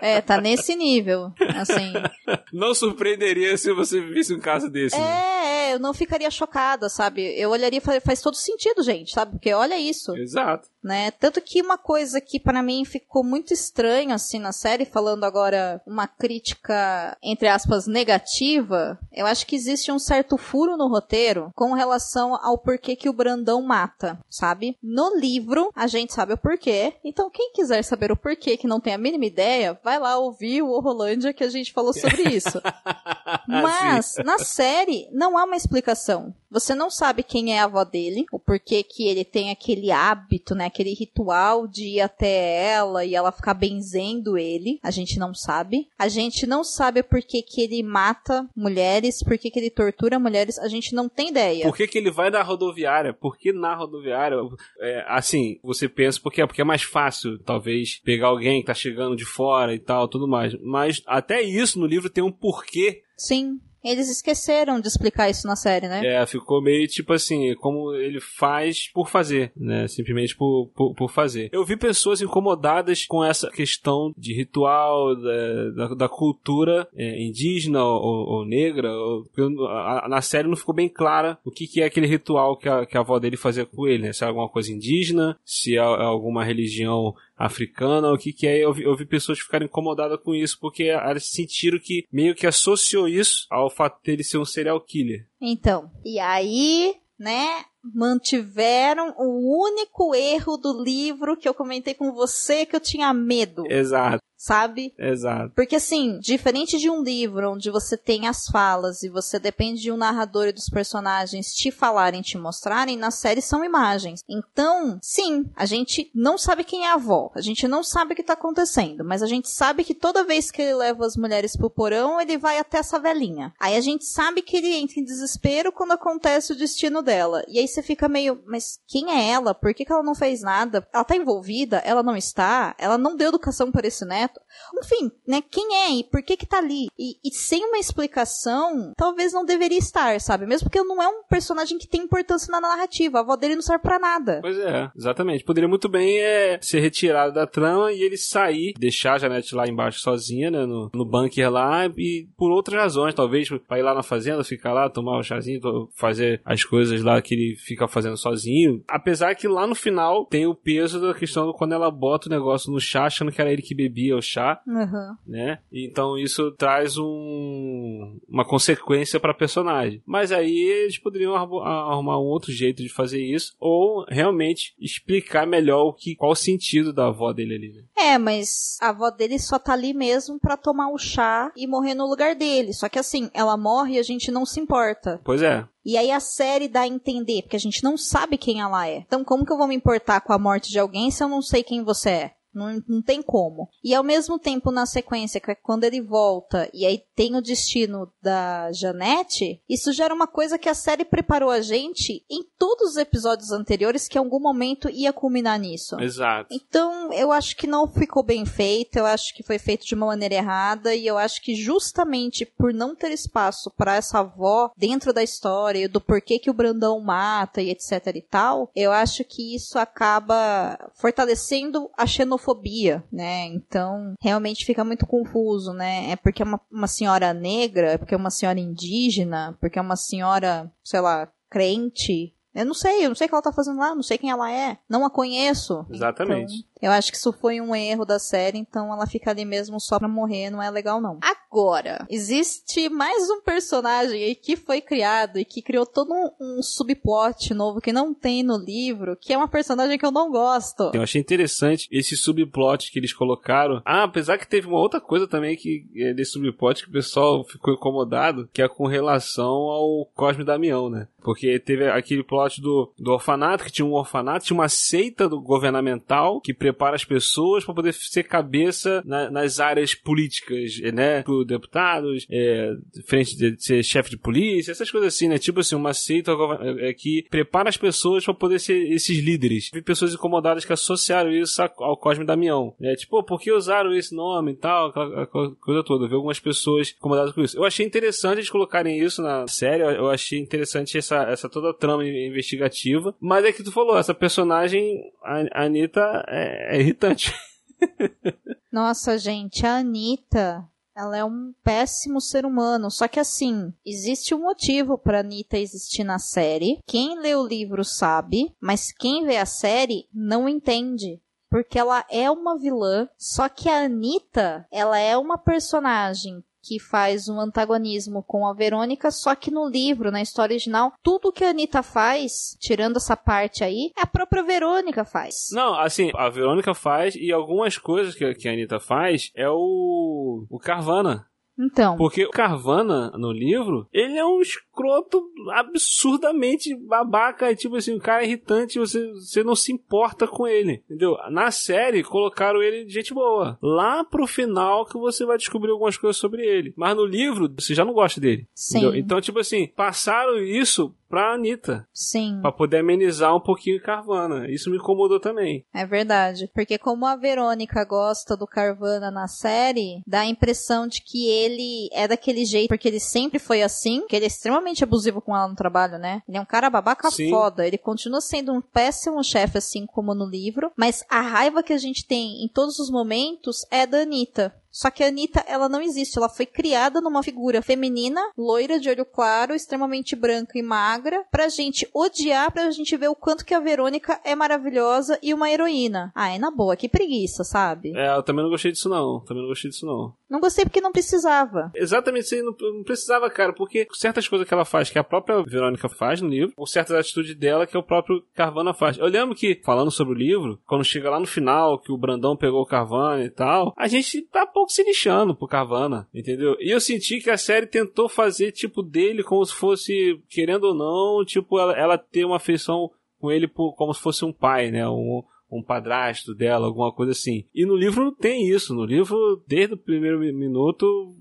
[0.00, 1.92] É, tá nesse nível, assim.
[2.52, 4.96] Não surpreenderia se você visse um caso desse.
[4.96, 5.46] É, né?
[5.68, 7.22] é, eu não ficaria chocada, sabe?
[7.38, 9.32] Eu olharia e faz todo sentido, gente, sabe?
[9.32, 10.16] Porque olha isso.
[10.16, 11.10] Exato né?
[11.10, 15.80] Tanto que uma coisa que para mim ficou muito estranho assim na série, falando agora
[15.86, 21.74] uma crítica entre aspas negativa, eu acho que existe um certo furo no roteiro com
[21.74, 24.76] relação ao porquê que o Brandão mata, sabe?
[24.82, 28.80] No livro a gente sabe o porquê, então quem quiser saber o porquê que não
[28.80, 32.60] tem a mínima ideia, vai lá ouvir o Rolândia que a gente falou sobre isso.
[33.46, 36.34] Mas na série não há uma explicação.
[36.50, 40.54] Você não sabe quem é a avó dele, o porquê que ele tem aquele hábito,
[40.54, 40.66] né?
[40.66, 44.78] Aquele ritual de ir até ela e ela ficar benzendo ele.
[44.82, 45.88] A gente não sabe.
[45.98, 50.18] A gente não sabe por que, que ele mata mulheres, por que, que ele tortura
[50.18, 50.58] mulheres.
[50.58, 51.64] A gente não tem ideia.
[51.64, 53.12] Por que, que ele vai na rodoviária?
[53.12, 54.38] Por que na rodoviária?
[54.80, 58.74] É, assim, você pensa porque é, porque é mais fácil, talvez, pegar alguém que tá
[58.74, 60.54] chegando de fora e tal, tudo mais.
[60.62, 63.58] Mas até isso no livro tem um porquê Sim.
[63.82, 66.04] Eles esqueceram de explicar isso na série, né?
[66.04, 69.86] É, ficou meio tipo assim, como ele faz por fazer, né?
[69.88, 71.48] Simplesmente por, por, por fazer.
[71.52, 77.84] Eu vi pessoas incomodadas com essa questão de ritual, da, da, da cultura é, indígena
[77.84, 78.90] ou, ou negra.
[78.90, 79.24] Ou,
[79.68, 82.84] a, na série não ficou bem clara o que, que é aquele ritual que a,
[82.84, 84.12] que a avó dele fazia com ele, né?
[84.12, 88.64] Se é alguma coisa indígena, se é alguma religião africana, o que que é.
[88.64, 92.46] Eu vi, eu vi pessoas ficarem incomodadas com isso, porque elas sentiram que meio que
[92.46, 95.26] associou isso ao fato dele ser um serial killer.
[95.40, 102.66] Então, e aí, né, mantiveram o único erro do livro que eu comentei com você
[102.66, 103.64] que eu tinha medo.
[103.70, 104.94] Exato sabe?
[104.96, 105.52] Exato.
[105.54, 109.90] Porque assim, diferente de um livro onde você tem as falas e você depende de
[109.90, 114.22] um narrador e dos personagens te falarem, te mostrarem, na série são imagens.
[114.28, 118.16] Então, sim, a gente não sabe quem é a avó, a gente não sabe o
[118.16, 121.56] que tá acontecendo, mas a gente sabe que toda vez que ele leva as mulheres
[121.56, 123.52] pro porão, ele vai até essa velhinha.
[123.58, 127.42] Aí a gente sabe que ele entra em desespero quando acontece o destino dela.
[127.48, 129.52] E aí você fica meio, mas quem é ela?
[129.52, 130.86] Por que, que ela não fez nada?
[130.92, 131.78] Ela tá envolvida?
[131.78, 132.76] Ela não está?
[132.78, 134.27] Ela não deu educação para esse neto?
[134.76, 135.42] Enfim, né?
[135.50, 136.88] Quem é e por que que tá ali?
[136.98, 140.46] E, e, sem uma explicação, talvez não deveria estar, sabe?
[140.46, 143.18] Mesmo porque não é um personagem que tem importância na narrativa.
[143.18, 144.40] A avó dele não serve para nada.
[144.40, 145.44] Pois é, exatamente.
[145.44, 149.66] Poderia muito bem é, ser retirado da trama e ele sair, deixar a Janete lá
[149.66, 150.66] embaixo sozinha, né?
[150.66, 154.72] No, no bunker lá e por outras razões, talvez pra ir lá na fazenda, ficar
[154.72, 155.60] lá, tomar um chazinho,
[155.94, 158.82] fazer as coisas lá que ele fica fazendo sozinho.
[158.88, 162.72] Apesar que lá no final tem o peso da questão quando ela bota o negócio
[162.72, 165.16] no chá, achando que era ele que bebia o chá, uhum.
[165.26, 165.58] né?
[165.72, 170.02] Então isso traz um, uma consequência para personagem.
[170.06, 175.84] Mas aí eles poderiam arrumar um outro jeito de fazer isso ou realmente explicar melhor
[175.84, 177.72] o que qual o sentido da avó dele ali.
[177.72, 177.82] Né?
[177.96, 181.94] É, mas a avó dele só tá ali mesmo para tomar o chá e morrer
[181.94, 182.72] no lugar dele.
[182.72, 185.20] Só que assim, ela morre e a gente não se importa.
[185.24, 185.66] Pois é.
[185.84, 188.98] E aí a série dá a entender, porque a gente não sabe quem ela é.
[188.98, 191.40] Então como que eu vou me importar com a morte de alguém se eu não
[191.40, 192.32] sei quem você é?
[192.52, 193.68] Não, não tem como.
[193.82, 197.42] E ao mesmo tempo, na sequência, que é quando ele volta e aí tem o
[197.42, 202.42] destino da Janete, isso já era uma coisa que a série preparou a gente em
[202.58, 206.00] todos os episódios anteriores que em algum momento ia culminar nisso.
[206.00, 206.48] Exato.
[206.50, 210.06] Então, eu acho que não ficou bem feito, eu acho que foi feito de uma
[210.06, 215.12] maneira errada e eu acho que justamente por não ter espaço para essa avó dentro
[215.12, 219.54] da história, do porquê que o Brandão mata e etc e tal, eu acho que
[219.54, 223.46] isso acaba fortalecendo a xenofobia homofobia, né?
[223.46, 226.10] Então, realmente fica muito confuso, né?
[226.10, 229.82] É porque é uma, uma senhora negra, é porque é uma senhora indígena, porque é
[229.82, 233.52] uma senhora, sei lá, crente, eu não sei, eu não sei o que ela tá
[233.52, 235.86] fazendo lá, não sei quem ela é, não a conheço.
[235.90, 236.66] Exatamente.
[236.80, 239.98] Eu acho que isso foi um erro da série, então ela fica ali mesmo só
[239.98, 241.18] pra morrer, não é legal não.
[241.22, 246.62] Agora, existe mais um personagem aí que foi criado e que criou todo um, um
[246.62, 250.90] subplot novo que não tem no livro, que é uma personagem que eu não gosto.
[250.94, 253.82] Eu achei interessante esse subplot que eles colocaram.
[253.84, 257.44] Ah, apesar que teve uma outra coisa também que é desse subplot que o pessoal
[257.44, 261.08] ficou incomodado, que é com relação ao Cosme Damião, né?
[261.22, 265.40] Porque teve aquele plot do, do orfanato, que tinha um orfanato, tinha uma seita do
[265.40, 271.22] governamental que prepara as pessoas para poder ser cabeça na, nas áreas políticas, né?
[271.22, 272.74] Por deputados, é,
[273.06, 275.38] frente de ser chefe de polícia, essas coisas assim, né?
[275.38, 276.32] Tipo assim, uma seita
[276.80, 279.70] é, que prepara as pessoas para poder ser esses líderes.
[279.72, 282.74] Vi pessoas incomodadas que associaram isso ao Cosme Damião.
[282.80, 286.08] É tipo, por que usaram esse nome e tal, aquela, aquela coisa toda.
[286.08, 287.56] Vi algumas pessoas incomodadas com isso.
[287.56, 292.06] Eu achei interessante eles colocarem isso na série, eu achei interessante essa, essa toda trama
[292.06, 293.14] investigativa.
[293.20, 297.34] Mas é que tu falou, essa personagem, a Anitta, é, é irritante.
[298.72, 302.90] Nossa, gente, a Anitta, ela é um péssimo ser humano.
[302.90, 306.80] Só que assim, existe um motivo para Anitta existir na série.
[306.86, 311.20] Quem lê o livro sabe, mas quem vê a série não entende.
[311.50, 317.28] Porque ela é uma vilã, só que a Anitta, ela é uma personagem que faz
[317.28, 321.50] um antagonismo com a Verônica, só que no livro, na história original, tudo que a
[321.50, 325.48] Anitta faz, tirando essa parte aí, é a própria Verônica faz.
[325.52, 330.46] Não, assim, a Verônica faz e algumas coisas que, que a Anitta faz é o,
[330.48, 331.26] o Carvana.
[331.58, 331.96] Então.
[331.96, 337.54] Porque o Carvana, no livro, ele é um escroto absurdamente babaca.
[337.54, 340.82] Tipo assim, um cara irritante, você, você não se importa com ele.
[340.84, 341.16] Entendeu?
[341.30, 343.58] Na série, colocaram ele de gente boa.
[343.60, 346.72] Lá pro final que você vai descobrir algumas coisas sobre ele.
[346.76, 348.46] Mas no livro, você já não gosta dele.
[348.54, 348.78] Sim.
[348.78, 348.96] Entendeu?
[348.96, 351.86] Então, tipo assim, passaram isso pra Anitta.
[351.92, 352.38] Sim.
[352.40, 354.48] Pra poder amenizar um pouquinho Carvana.
[354.50, 355.64] Isso me incomodou também.
[355.74, 356.50] É verdade.
[356.54, 361.88] Porque como a Verônica gosta do Carvana na série, dá a impressão de que ele
[361.92, 365.48] é daquele jeito, porque ele sempre foi assim, que ele é extremamente abusivo com ela
[365.48, 366.22] no trabalho, né?
[366.28, 367.30] Ele é um cara babaca Sim.
[367.30, 367.66] foda.
[367.66, 371.78] Ele continua sendo um péssimo chefe, assim como no livro, mas a raiva que a
[371.78, 374.54] gente tem em todos os momentos é da Anitta.
[374.78, 376.16] Só que a Anitta, ela não existe.
[376.16, 381.48] Ela foi criada numa figura feminina, loira, de olho claro, extremamente branca e magra, pra
[381.48, 386.12] gente odiar, pra gente ver o quanto que a Verônica é maravilhosa e uma heroína.
[386.14, 387.92] Ah, é na boa, que preguiça, sabe?
[387.96, 389.18] É, eu também não gostei disso não.
[389.24, 390.14] Também não gostei disso não.
[390.28, 391.70] Não gostei porque não precisava.
[391.74, 395.88] Exatamente, não, não precisava, cara, porque certas coisas que ela faz, que a própria Verônica
[395.88, 398.98] faz no livro, ou certas atitudes dela que o próprio Carvana faz.
[398.98, 402.36] Eu lembro que, falando sobre o livro, quando chega lá no final, que o Brandão
[402.36, 406.56] pegou o Carvana e tal, a gente tá pouco se lixando pro Carvana, entendeu?
[406.60, 410.74] E eu senti que a série tentou fazer, tipo, dele como se fosse, querendo ou
[410.74, 414.70] não, tipo, ela, ela ter uma afeição com ele por, como se fosse um pai,
[414.70, 414.88] né?
[414.88, 417.44] Um, um padrasto dela, alguma coisa assim.
[417.54, 418.74] E no livro não tem isso.
[418.74, 421.14] No livro, desde o primeiro minuto,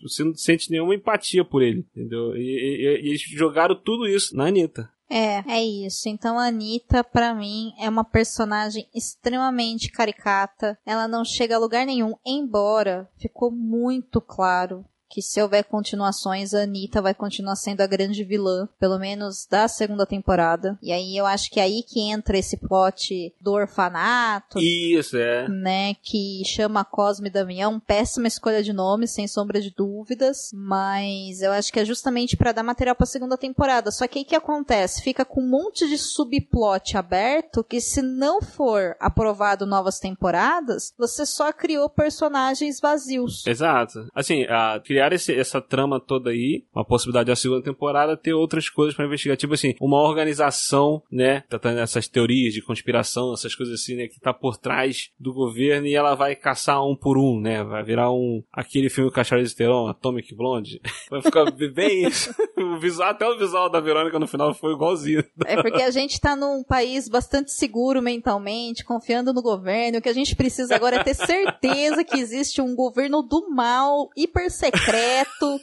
[0.00, 2.36] você não sente nenhuma empatia por ele, entendeu?
[2.36, 4.90] E, e, e eles jogaram tudo isso na Anitta.
[5.10, 6.08] É, é isso.
[6.08, 10.78] Então a Anitta, pra mim, é uma personagem extremamente caricata.
[10.84, 16.62] Ela não chega a lugar nenhum, embora ficou muito claro que se houver continuações, a
[16.62, 20.78] Anitta vai continuar sendo a grande vilã, pelo menos da segunda temporada.
[20.82, 24.58] E aí eu acho que é aí que entra esse plot do orfanato.
[24.58, 25.48] Isso, é.
[25.48, 27.80] Né, que chama Cosme Damião.
[27.80, 30.50] Péssima escolha de nome, sem sombra de dúvidas.
[30.52, 33.90] Mas eu acho que é justamente para dar material pra segunda temporada.
[33.90, 35.02] Só que aí que acontece?
[35.02, 41.24] Fica com um monte de subplot aberto que se não for aprovado novas temporadas, você
[41.24, 43.46] só criou personagens vazios.
[43.46, 44.06] Exato.
[44.14, 48.68] Assim, a criar esse, essa trama toda aí, uma possibilidade da segunda temporada ter outras
[48.68, 53.80] coisas para investigar, tipo assim, uma organização, né, tratando essas teorias de conspiração, essas coisas
[53.80, 57.40] assim, né, que tá por trás do governo e ela vai caçar um por um,
[57.40, 59.54] né, vai virar um, aquele filme com a Charlize
[59.88, 64.52] Atomic Blonde, vai ficar bem isso, o visual, até o visual da Verônica no final
[64.52, 65.22] foi igualzinho.
[65.46, 70.08] É porque a gente tá num país bastante seguro mentalmente, confiando no governo, o que
[70.08, 74.50] a gente precisa agora é ter certeza que existe um governo do mal, hiper
[74.88, 75.60] secreto,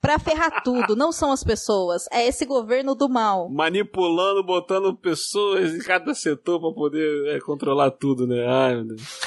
[0.00, 0.94] pra ferrar tudo.
[0.94, 3.48] Não são as pessoas, é esse governo do mal.
[3.50, 8.46] Manipulando, botando pessoas em cada setor pra poder é, controlar tudo, né?
[8.46, 9.20] Ai, meu Deus.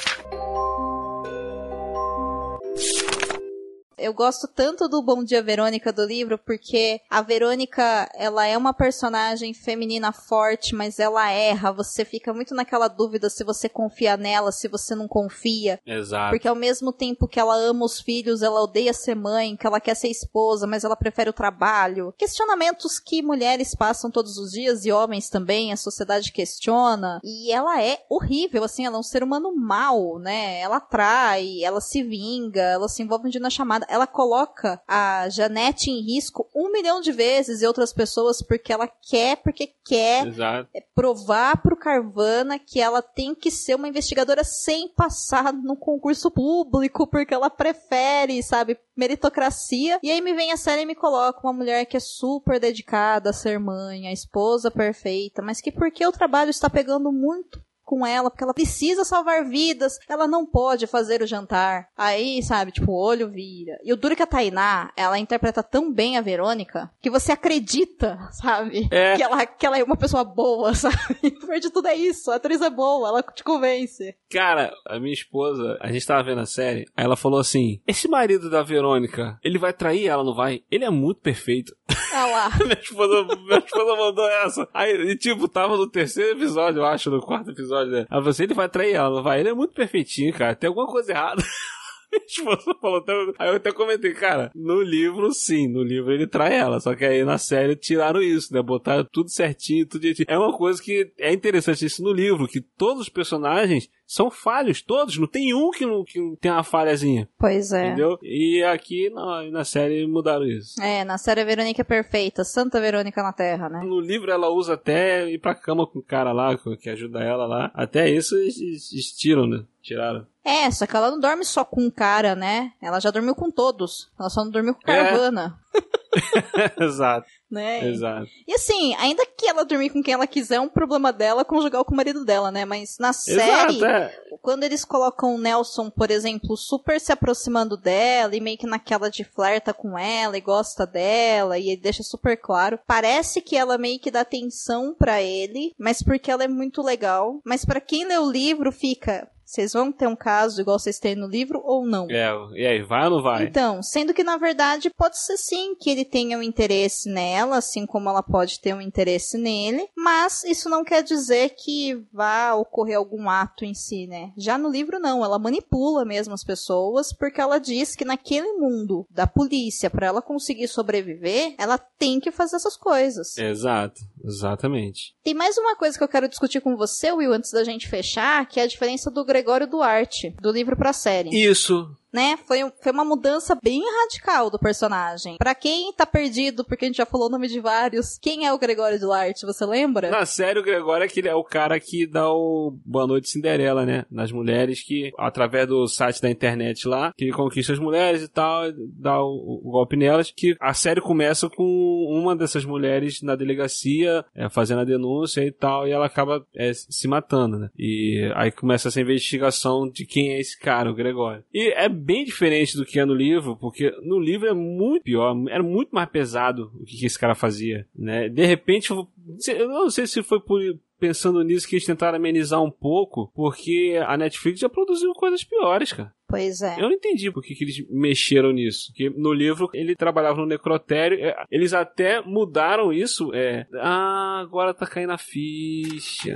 [3.98, 8.72] Eu gosto tanto do Bom Dia Verônica do livro porque a Verônica, ela é uma
[8.72, 11.72] personagem feminina forte, mas ela erra.
[11.72, 15.80] Você fica muito naquela dúvida se você confia nela, se você não confia.
[15.86, 16.30] Exato.
[16.30, 19.80] Porque ao mesmo tempo que ela ama os filhos, ela odeia ser mãe, que ela
[19.80, 22.14] quer ser esposa, mas ela prefere o trabalho.
[22.16, 27.20] Questionamentos que mulheres passam todos os dias e homens também, a sociedade questiona.
[27.22, 30.60] E ela é horrível, assim, ela é um ser humano mau, né?
[30.60, 33.83] Ela trai, ela se vinga, ela se envolve na chamada.
[33.88, 38.88] Ela coloca a Janete em risco um milhão de vezes e outras pessoas porque ela
[38.88, 40.68] quer, porque quer Exato.
[40.94, 47.06] provar pro Carvana que ela tem que ser uma investigadora sem passar no concurso público,
[47.06, 49.98] porque ela prefere, sabe, meritocracia.
[50.02, 53.30] E aí me vem a série e me coloca uma mulher que é super dedicada
[53.30, 58.06] a ser mãe, a esposa perfeita, mas que porque o trabalho está pegando muito com
[58.06, 61.88] ela, porque ela precisa salvar vidas, ela não pode fazer o jantar.
[61.96, 63.78] Aí, sabe, tipo, o olho vira.
[63.84, 67.32] E o duro é que a Tainá, ela interpreta tão bem a Verônica, que você
[67.32, 68.88] acredita, sabe?
[68.90, 69.16] É.
[69.16, 70.96] Que, ela, que ela é uma pessoa boa, sabe?
[71.22, 74.14] O pior de tudo é isso, a atriz é boa, ela te convence.
[74.30, 78.08] Cara, a minha esposa, a gente tava vendo a série, aí ela falou assim: Esse
[78.08, 80.62] marido da Verônica, ele vai trair ela, não vai?
[80.70, 81.74] Ele é muito perfeito.
[82.12, 82.50] Ah lá.
[82.62, 84.68] minha, esposa, minha esposa mandou essa.
[84.72, 87.98] Aí, e, tipo, tava no terceiro episódio, eu acho, no quarto episódio, né?
[87.98, 89.40] Ela falou assim: ele vai trair ela, vai?
[89.40, 90.54] Ele é muito perfeitinho, cara.
[90.54, 91.42] Tem alguma coisa errada.
[92.26, 96.54] Esposa falou, então- aí eu até comentei, cara, no livro sim, no livro ele trai
[96.56, 100.26] ela, só que aí na série tiraram isso, né, botaram tudo certinho, tudo direitinho.
[100.28, 104.82] É uma coisa que é interessante isso no livro, que todos os personagens são falhos,
[104.82, 107.86] todos, não tem um que não, que não tem uma falhazinha, Pois é.
[107.88, 108.18] entendeu?
[108.22, 110.80] E aqui na, na série mudaram isso.
[110.82, 113.80] É, na série a Verônica é perfeita, Santa Verônica na Terra, né?
[113.84, 117.46] No livro ela usa até ir pra cama com o cara lá, que ajuda ela
[117.46, 117.70] lá.
[117.74, 118.58] Até isso eles,
[118.92, 119.64] eles tiram, né?
[119.84, 120.26] Tiraram.
[120.42, 122.72] É, só que ela não dorme só com um cara, né?
[122.82, 124.10] Ela já dormiu com todos.
[124.18, 125.04] Ela só não dormiu com É.
[125.04, 125.58] Carvana,
[126.80, 127.86] exato, né?
[127.88, 128.26] exato.
[128.46, 131.84] E assim, ainda que ela dormir com quem ela quiser, é um problema dela conjugal
[131.84, 132.64] com o marido dela, né?
[132.64, 134.14] Mas na série, Exato, é.
[134.40, 139.10] quando eles colocam o Nelson, por exemplo, super se aproximando dela e meio que naquela
[139.10, 143.76] de flerta com ela e gosta dela e ele deixa super claro, parece que ela
[143.78, 147.40] meio que dá atenção pra ele, mas porque ela é muito legal.
[147.44, 151.14] Mas pra quem lê o livro fica, vocês vão ter um caso igual vocês têm
[151.14, 152.06] no livro ou não?
[152.10, 153.44] É, e aí, vai ou não vai?
[153.44, 157.86] Então, sendo que na verdade pode ser sim que ele tenha um interesse nela, assim
[157.86, 162.96] como ela pode ter um interesse nele, mas isso não quer dizer que vá ocorrer
[162.96, 164.32] algum ato em si, né?
[164.36, 169.06] Já no livro não, ela manipula mesmo as pessoas porque ela diz que naquele mundo
[169.10, 173.36] da polícia, para ela conseguir sobreviver, ela tem que fazer essas coisas.
[173.36, 175.14] Exato, exatamente.
[175.22, 178.46] Tem mais uma coisa que eu quero discutir com você, Will, antes da gente fechar,
[178.46, 181.90] que é a diferença do Gregório Duarte, do livro pra série Isso.
[182.14, 182.36] Né?
[182.46, 185.36] Foi, foi uma mudança bem radical do personagem.
[185.36, 188.52] Pra quem tá perdido, porque a gente já falou o nome de vários, quem é
[188.52, 190.10] o Gregório Duarte, você lembra?
[190.10, 193.84] Na série, o Gregório é, aquele, é o cara que dá o Boa Noite Cinderela,
[193.84, 194.04] né?
[194.10, 198.70] Nas mulheres que, através do site da internet lá, que conquista as mulheres e tal,
[198.96, 201.64] dá o, o golpe nelas, que a série começa com
[202.08, 206.72] uma dessas mulheres na delegacia, é, fazendo a denúncia e tal, e ela acaba é,
[206.72, 207.70] se matando, né?
[207.76, 211.42] E aí começa essa investigação de quem é esse cara, o Gregório.
[211.52, 215.34] E é bem diferente do que é no livro, porque no livro é muito pior,
[215.48, 218.28] era muito mais pesado o que que esse cara fazia, né?
[218.28, 219.08] De repente, eu
[219.48, 220.60] eu não sei se foi por
[220.98, 225.92] pensando nisso que eles tentaram amenizar um pouco, porque a Netflix já produziu coisas piores,
[225.92, 226.12] cara.
[226.26, 226.76] Pois é.
[226.78, 228.86] Eu não entendi por que, que eles mexeram nisso.
[228.88, 231.18] Porque no livro ele trabalhava no necrotério.
[231.22, 233.32] é, Eles até mudaram isso.
[233.34, 233.66] É.
[233.74, 236.34] Ah, agora tá caindo a ficha.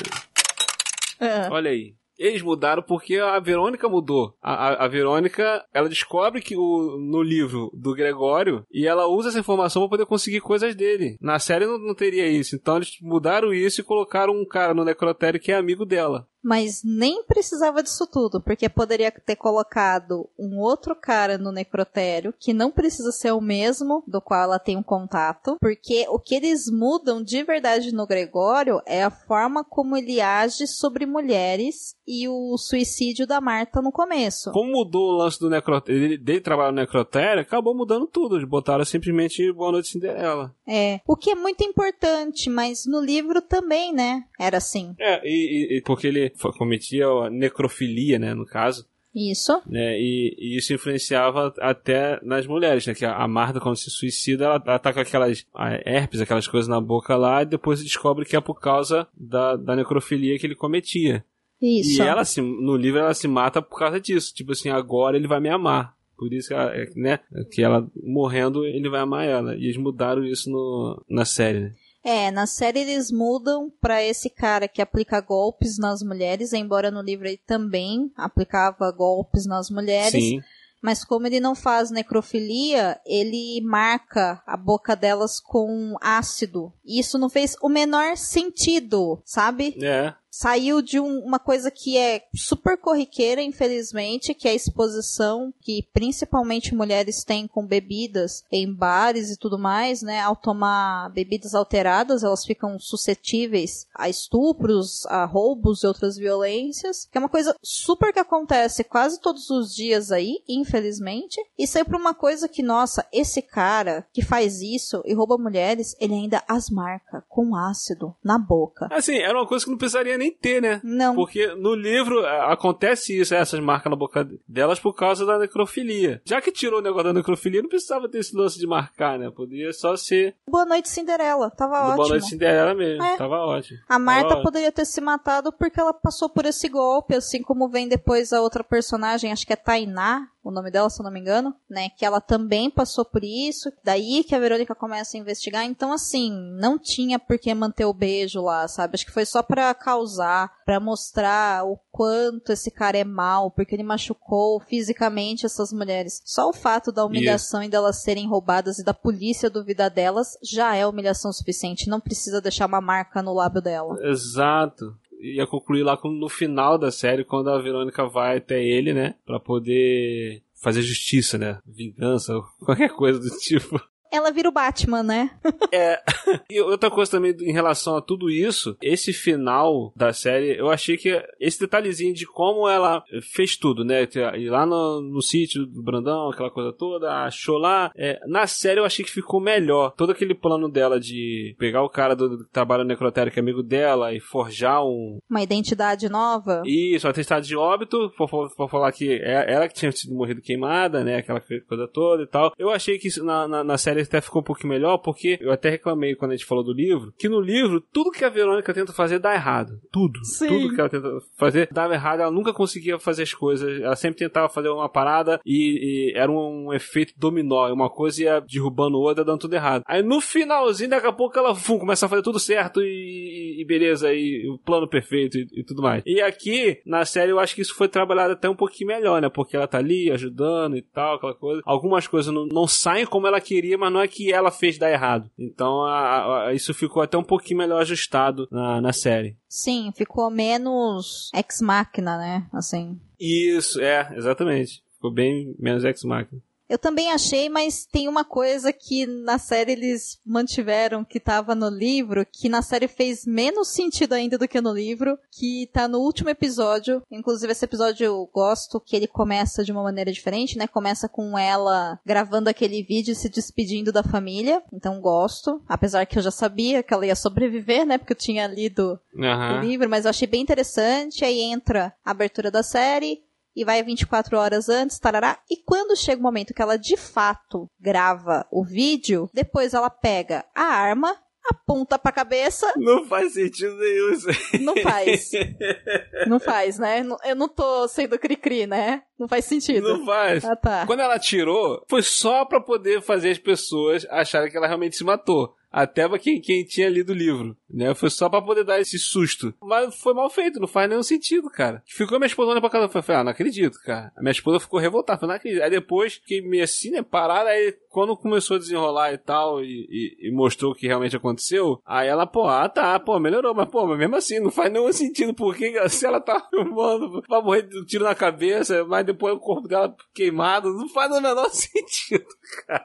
[1.20, 1.94] Ah, Olha aí.
[2.18, 4.34] Eles mudaram porque a Verônica mudou.
[4.42, 9.28] A, a, a Verônica, ela descobre que o, no livro do Gregório e ela usa
[9.28, 11.16] essa informação para poder conseguir coisas dele.
[11.20, 12.56] Na série não, não teria isso.
[12.56, 16.26] Então eles mudaram isso e colocaram um cara no necrotério que é amigo dela.
[16.42, 22.52] Mas nem precisava disso tudo, porque poderia ter colocado um outro cara no necrotério, que
[22.52, 26.70] não precisa ser o mesmo do qual ela tem um contato, porque o que eles
[26.70, 32.56] mudam de verdade no Gregório é a forma como ele age sobre mulheres e o
[32.56, 34.50] suicídio da Marta no começo.
[34.52, 38.46] Como mudou o lance do necrotério, dele, trabalhar no necrotério, acabou mudando tudo.
[38.46, 40.54] Botaram simplesmente Boa Noite Cinderela.
[40.66, 44.24] É, o que é muito importante, mas no livro também, né?
[44.38, 44.94] Era assim.
[44.98, 48.86] É, e- e porque ele cometia necrofilia, né, no caso.
[49.14, 49.60] Isso.
[49.66, 49.98] né?
[49.98, 52.94] E, e isso influenciava até nas mulheres, né?
[52.94, 55.46] Que a, Marta, quando se suicida, ela, ela tá com aquelas
[55.84, 59.74] herpes, aquelas coisas na boca lá, e depois descobre que é por causa da, da
[59.74, 61.24] necrofilia que ele cometia.
[61.60, 62.00] Isso.
[62.02, 64.32] E ela, se, no livro, ela se mata por causa disso.
[64.32, 65.96] Tipo assim, agora ele vai me amar.
[66.16, 69.56] Por isso que ela, né, que ela morrendo, ele vai amar ela.
[69.56, 71.74] E eles mudaram isso no, na série, né?
[72.10, 77.02] É, na série eles mudam para esse cara que aplica golpes nas mulheres, embora no
[77.02, 80.12] livro ele também aplicava golpes nas mulheres.
[80.12, 80.42] Sim.
[80.80, 86.72] Mas como ele não faz necrofilia, ele marca a boca delas com ácido.
[86.82, 89.76] E isso não fez o menor sentido, sabe?
[89.82, 90.14] É.
[90.30, 95.82] saiu de um- uma coisa que é super corriqueira, infelizmente, que é a exposição que
[95.92, 100.20] principalmente mulheres têm com bebidas em bares e tudo mais, né?
[100.20, 107.16] Ao tomar bebidas alteradas, elas ficam suscetíveis a estupros, a roubos e outras violências, que
[107.16, 111.40] é uma coisa super que acontece quase todos os dias aí, infelizmente.
[111.58, 116.14] E saiu uma coisa que, nossa, esse cara que faz isso e rouba mulheres, ele
[116.14, 118.88] ainda as marca com ácido na boca.
[118.92, 120.80] Assim, era uma coisa que não precisaria nem ter, né?
[120.84, 121.14] Não.
[121.14, 126.20] Porque no livro a- acontece isso, essas marcas na boca delas por causa da necrofilia.
[126.24, 129.30] Já que tirou o negócio da necrofilia, não precisava ter esse lance de marcar, né?
[129.30, 131.96] Podia só ser Boa Noite Cinderela, tava do ótimo.
[131.96, 133.02] Boa Noite Cinderela mesmo.
[133.02, 133.16] É.
[133.16, 133.78] Tava ótimo.
[133.88, 137.68] A Marta Tava poderia ter se matado porque ela passou por esse golpe, assim como
[137.68, 141.12] vem depois a outra personagem, acho que é Tainá, o nome dela, se eu não
[141.12, 141.90] me engano, né?
[141.90, 143.70] Que ela também passou por isso.
[143.84, 145.64] Daí que a Verônica começa a investigar.
[145.64, 148.94] Então, assim, não tinha por que manter o beijo lá, sabe?
[148.94, 153.74] Acho que foi só pra causar, pra mostrar o quanto esse cara é mal, porque
[153.74, 156.22] ele machucou fisicamente essas mulheres.
[156.24, 160.74] Só o fato da humilhação e delas serem roubadas e da polícia duvidar delas já
[160.74, 161.88] é humilhação suficiente.
[161.88, 163.96] Não precisa deixar uma marca no lábio dela.
[164.02, 164.96] Exato.
[165.20, 169.14] Ia concluir lá no final da série, quando a Verônica vai até ele, né?
[169.26, 171.60] Pra poder fazer justiça, né?
[171.66, 173.80] Vingança, qualquer coisa do tipo.
[174.12, 175.30] Ela vira o Batman, né?
[176.50, 180.96] E outra coisa também em relação a tudo isso, esse final da série, eu achei
[180.96, 183.02] que esse detalhezinho de como ela
[183.34, 184.08] fez tudo, né?
[184.36, 187.90] Ir lá no, no sítio do Brandão, aquela coisa toda, achou lá.
[187.96, 189.92] É, na série eu achei que ficou melhor.
[189.96, 193.38] Todo aquele plano dela de pegar o cara do, do que trabalha no necrotério, que
[193.38, 195.18] é amigo dela, e forjar um.
[195.28, 196.62] Uma identidade nova.
[196.64, 201.04] Isso, um atestado de óbito, por falar que é ela que tinha sido morrido queimada,
[201.04, 201.16] né?
[201.16, 202.52] Aquela coisa toda e tal.
[202.58, 205.52] Eu achei que isso na, na, na série até ficou um pouquinho melhor, porque eu
[205.52, 208.72] até reclamei quando a gente falou do livro, que no livro, tudo que a Verônica
[208.74, 209.80] tenta fazer dá errado.
[209.90, 210.24] Tudo.
[210.24, 210.48] Sim.
[210.48, 213.80] Tudo que ela tenta fazer dava errado, ela nunca conseguia fazer as coisas.
[213.80, 217.72] Ela sempre tentava fazer uma parada e, e era um, efeito dominó.
[217.72, 219.82] Uma coisa ia derrubando outra, dando tudo errado.
[219.86, 223.64] Aí no finalzinho, daqui a pouco ela fum, começa a fazer tudo certo e, e
[223.64, 226.02] beleza, e o plano perfeito e, e tudo mais.
[226.06, 229.28] E aqui, na série, eu acho que isso foi trabalhado até um pouquinho melhor, né?
[229.28, 231.62] Porque ela tá ali ajudando e tal, aquela coisa.
[231.64, 234.90] Algumas coisas não, não saem como ela queria, mas não é que ela fez dar
[234.90, 235.30] errado.
[235.38, 239.36] Então, a- a- isso ficou até um pouquinho melhor ajustado na, na série.
[239.48, 242.46] Sim, ficou menos ex-máquina, né?
[242.52, 242.98] Assim.
[243.18, 244.82] Isso, é, exatamente.
[244.94, 246.40] Ficou bem menos ex-máquina.
[246.68, 251.68] Eu também achei, mas tem uma coisa que na série eles mantiveram que tava no
[251.68, 255.98] livro, que na série fez menos sentido ainda do que no livro, que tá no
[255.98, 257.02] último episódio.
[257.10, 260.66] Inclusive, esse episódio eu gosto que ele começa de uma maneira diferente, né?
[260.66, 264.62] Começa com ela gravando aquele vídeo e se despedindo da família.
[264.72, 265.62] Então gosto.
[265.66, 267.96] Apesar que eu já sabia que ela ia sobreviver, né?
[267.96, 269.60] Porque eu tinha lido o Aham.
[269.60, 271.24] livro, mas eu achei bem interessante.
[271.24, 273.22] Aí entra a abertura da série
[273.60, 275.38] e vai 24 horas antes, tarará.
[275.50, 280.44] E quando chega o momento que ela de fato grava o vídeo, depois ela pega
[280.54, 281.16] a arma,
[281.50, 284.60] aponta pra cabeça, Não faz sentido nenhum isso aí.
[284.60, 285.30] não faz.
[286.28, 287.04] não faz, né?
[287.24, 289.02] Eu não tô sendo cri-cri, né?
[289.18, 289.88] Não faz sentido.
[289.88, 290.44] Não faz.
[290.44, 290.86] Ah, tá.
[290.86, 295.04] Quando ela tirou, foi só pra poder fazer as pessoas acharem que ela realmente se
[295.04, 295.54] matou.
[295.70, 297.94] Até pra quem, quem tinha lido o livro, né?
[297.94, 299.52] Foi só pra poder dar esse susto.
[299.62, 301.82] Mas foi mal feito, não faz nenhum sentido, cara.
[301.86, 304.12] Ficou minha esposa olhando pra casa e falei, ah, não acredito, cara.
[304.16, 305.62] A minha esposa ficou revoltada, falei, não acredito.
[305.62, 309.86] Aí depois, fiquei meio assim, né, parada, aí quando começou a desenrolar e tal, e,
[309.90, 313.68] e- e mostrou o que realmente aconteceu, aí ela, pô, ah, tá, pô, melhorou, mas
[313.68, 317.62] pô, mas mesmo assim, não faz nenhum sentido, porque se ela tá filmando, vai morrer
[317.62, 321.48] de um tiro na cabeça, mas depois o corpo dela queimado, não faz o menor
[321.50, 322.24] sentido.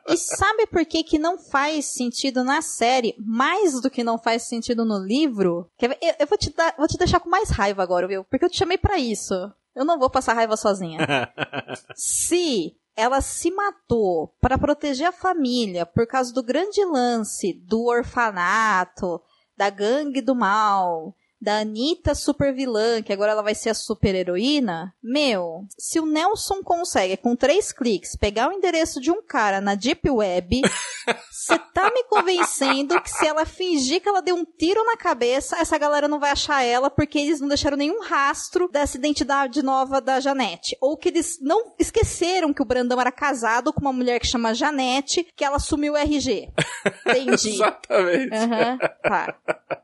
[0.08, 4.44] E sabe por que que não faz sentido na série, mais do que não faz
[4.44, 5.70] sentido no livro?
[5.80, 8.24] Eu, eu vou, te dar, vou te deixar com mais raiva agora, viu?
[8.24, 9.34] Porque eu te chamei pra isso.
[9.76, 11.00] Eu não vou passar raiva sozinha.
[11.96, 19.20] Se ela se matou para proteger a família por causa do grande lance do orfanato,
[19.58, 24.16] da gangue do mal, da Anitta super vilã, que agora ela vai ser a super
[24.16, 29.60] heroína, meu, se o Nelson consegue, com três cliques, pegar o endereço de um cara
[29.60, 30.62] na Deep Web
[31.30, 35.58] Você tá me convencendo que se ela fingir que ela deu um tiro na cabeça,
[35.58, 40.00] essa galera não vai achar ela porque eles não deixaram nenhum rastro dessa identidade nova
[40.00, 40.78] da Janete.
[40.80, 44.54] Ou que eles não esqueceram que o Brandão era casado com uma mulher que chama
[44.54, 46.50] Janete, que ela assumiu o RG.
[47.06, 47.56] Entendi.
[47.56, 48.36] Exatamente.
[48.36, 49.36] Aham, tá.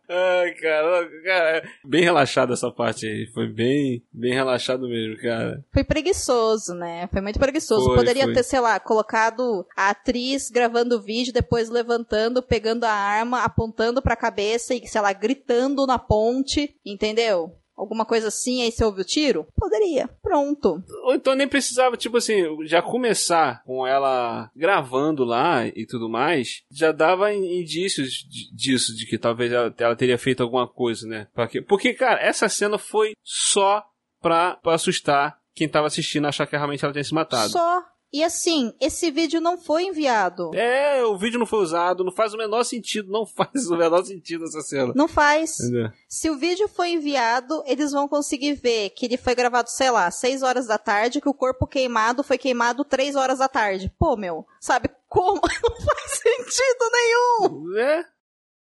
[0.07, 1.48] Ai, cara, cara,
[1.83, 3.27] bem relaxado essa parte aí.
[3.33, 5.63] Foi bem, bem relaxado mesmo, cara.
[5.71, 7.07] Foi preguiçoso, né?
[7.11, 7.85] Foi muito preguiçoso.
[7.85, 8.33] Foi, Poderia foi.
[8.33, 14.01] ter, sei lá, colocado a atriz gravando o vídeo, depois levantando, pegando a arma, apontando
[14.01, 17.55] pra cabeça e, sei lá, gritando na ponte, entendeu?
[17.79, 19.47] Alguma coisa assim, aí você ouve o tiro?
[19.55, 20.09] Poderia.
[20.21, 20.83] Pronto.
[21.05, 26.63] Ou então nem precisava, tipo assim, já começar com ela gravando lá e tudo mais,
[26.69, 28.11] já dava in- indícios
[28.53, 31.27] disso, de que talvez ela, ela teria feito alguma coisa, né?
[31.33, 31.61] Pra quê?
[31.61, 33.81] Porque, cara, essa cena foi só
[34.21, 37.49] pra, pra assustar quem tava assistindo, achar que realmente ela tinha se matado.
[37.51, 37.81] Só.
[38.11, 40.49] E assim, esse vídeo não foi enviado.
[40.55, 44.03] É, o vídeo não foi usado, não faz o menor sentido, não faz o menor
[44.03, 44.93] sentido essa cena.
[44.95, 45.59] Não faz.
[45.59, 45.91] Entendeu?
[46.07, 50.09] Se o vídeo foi enviado, eles vão conseguir ver que ele foi gravado, sei lá,
[50.09, 53.93] 6 horas da tarde, que o corpo queimado foi queimado 3 horas da tarde.
[53.99, 55.41] Pô, meu, sabe como?
[55.63, 57.77] Não faz sentido nenhum!
[57.77, 58.05] É,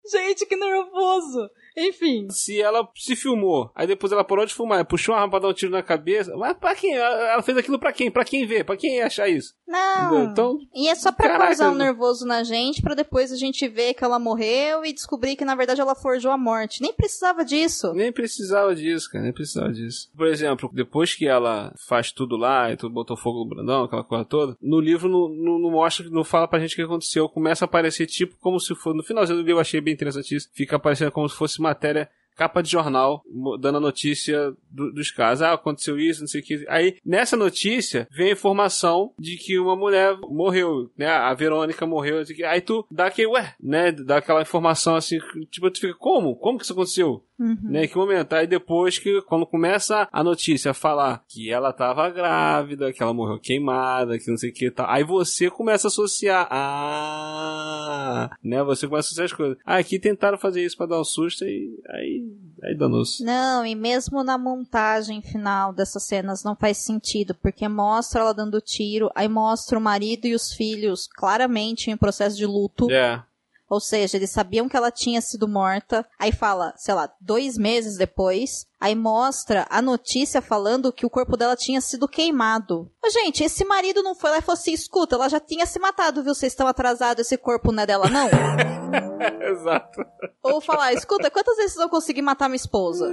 [0.06, 1.48] Gente, que nervoso!
[1.76, 2.28] Enfim.
[2.30, 5.48] se ela se filmou, aí depois ela parou de filmar, puxou uma arma pra dar
[5.48, 6.94] um tiro na cabeça, mas pra quem?
[6.94, 8.10] Ela fez aquilo pra quem?
[8.10, 8.64] Pra quem ver?
[8.64, 9.54] Pra quem achar isso?
[9.66, 10.24] Não.
[10.24, 13.66] Então, E é só pra Caraca, causar um nervoso na gente, pra depois a gente
[13.68, 16.80] ver que ela morreu e descobrir que na verdade ela forjou a morte.
[16.82, 17.92] Nem precisava disso.
[17.92, 20.10] nem precisava disso, cara, nem precisava disso.
[20.16, 24.04] Por exemplo, depois que ela faz tudo lá e tudo botou fogo no Brandão, aquela
[24.04, 27.28] coisa toda, no livro não, não, não mostra, não fala pra gente o que aconteceu.
[27.28, 28.96] Começa a aparecer tipo como se fosse.
[28.96, 30.48] No finalzinho do livro eu achei bem interessante isso.
[30.52, 33.22] Fica aparecendo como se fosse matéria capa de jornal,
[33.60, 35.42] dando a notícia do- dos casos.
[35.42, 36.64] Ah, aconteceu isso, não sei o que.
[36.68, 41.06] Aí, nessa notícia, vem a informação de que uma mulher morreu, né?
[41.06, 42.20] A Verônica morreu.
[42.48, 43.92] Aí tu dá aquele, ué, né?
[43.92, 46.34] Dá aquela informação assim, tipo, tu fica, como?
[46.34, 47.24] Como que isso aconteceu?
[47.38, 47.58] Uhum.
[47.62, 47.86] Né?
[47.86, 48.32] Que momento?
[48.32, 53.12] Aí depois que, quando começa a notícia a falar que ela tava grávida, que ela
[53.12, 56.46] morreu queimada, que não sei o que e tal, aí você começa a associar.
[56.50, 58.62] Ah, né?
[58.62, 59.58] Você começa a associar as coisas.
[59.64, 62.24] Ah, aqui tentaram fazer isso pra dar um susto e aí,
[62.62, 63.24] aí danou-se.
[63.24, 68.60] Não, e mesmo na montagem final dessas cenas não faz sentido, porque mostra ela dando
[68.60, 72.90] tiro, aí mostra o marido e os filhos claramente em processo de luto.
[72.90, 73.22] É.
[73.68, 76.06] Ou seja, eles sabiam que ela tinha sido morta.
[76.18, 78.66] Aí fala, sei lá, dois meses depois.
[78.78, 82.90] Aí mostra a notícia falando que o corpo dela tinha sido queimado.
[83.02, 85.78] Ô, gente, esse marido não foi lá e falou assim: escuta, ela já tinha se
[85.78, 86.34] matado, viu?
[86.34, 88.28] Vocês estão atrasados, esse corpo não é dela, não?
[89.50, 90.04] Exato.
[90.42, 93.12] Ou falar: escuta, quantas vezes eu consegui matar minha esposa?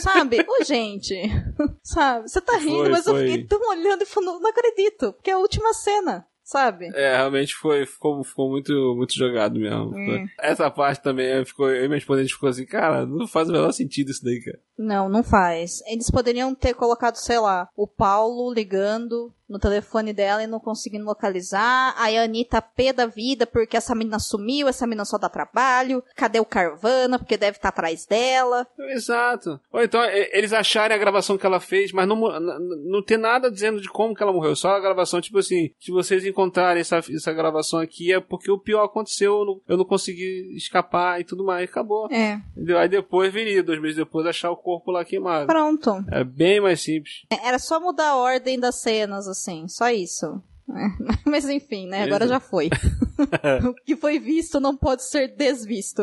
[0.00, 0.44] Sabe?
[0.46, 1.14] Ô, gente.
[1.82, 2.28] Sabe?
[2.28, 3.26] Você tá rindo, Foi, mas eu foi.
[3.26, 6.26] fiquei tão olhando e falando: não acredito, porque é a última cena.
[6.48, 6.88] Sabe?
[6.94, 9.94] É, realmente foi, ficou, ficou muito, muito jogado mesmo.
[9.94, 10.26] Hum.
[10.40, 13.50] Essa parte também ficou, eu e minha esposa a gente ficou assim, cara, não faz
[13.50, 14.58] o menor sentido isso daí, cara.
[14.78, 15.82] Não, não faz.
[15.86, 21.04] Eles poderiam ter colocado, sei lá, o Paulo ligando no telefone dela e não conseguindo
[21.04, 21.94] localizar.
[21.96, 26.02] Aí a Anitta pé da vida porque essa menina sumiu, essa menina só dá trabalho.
[26.16, 27.18] Cadê o Carvana?
[27.18, 28.66] Porque deve estar atrás dela.
[28.90, 29.60] Exato.
[29.72, 33.02] Ou então eles acharem a gravação que ela fez, mas não, mo- n- n- não
[33.02, 34.54] tem nada dizendo de como que ela morreu.
[34.56, 38.58] Só a gravação, tipo assim, se vocês encontrarem essa, essa gravação aqui é porque o
[38.58, 41.68] pior aconteceu, eu não, eu não consegui escapar e tudo mais.
[41.70, 42.08] Acabou.
[42.10, 42.40] É.
[42.56, 42.78] Entendeu?
[42.78, 45.46] Aí depois viria, dois meses depois, achar o corpo lá queimado.
[45.46, 46.04] Pronto.
[46.10, 47.22] É bem mais simples.
[47.44, 49.37] Era só mudar a ordem das cenas, assim.
[49.68, 50.42] Só isso.
[51.24, 52.02] Mas enfim, né?
[52.04, 52.68] Agora já foi.
[53.68, 56.02] o que foi visto não pode ser desvisto.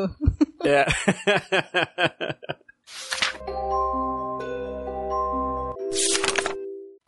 [0.63, 0.85] É.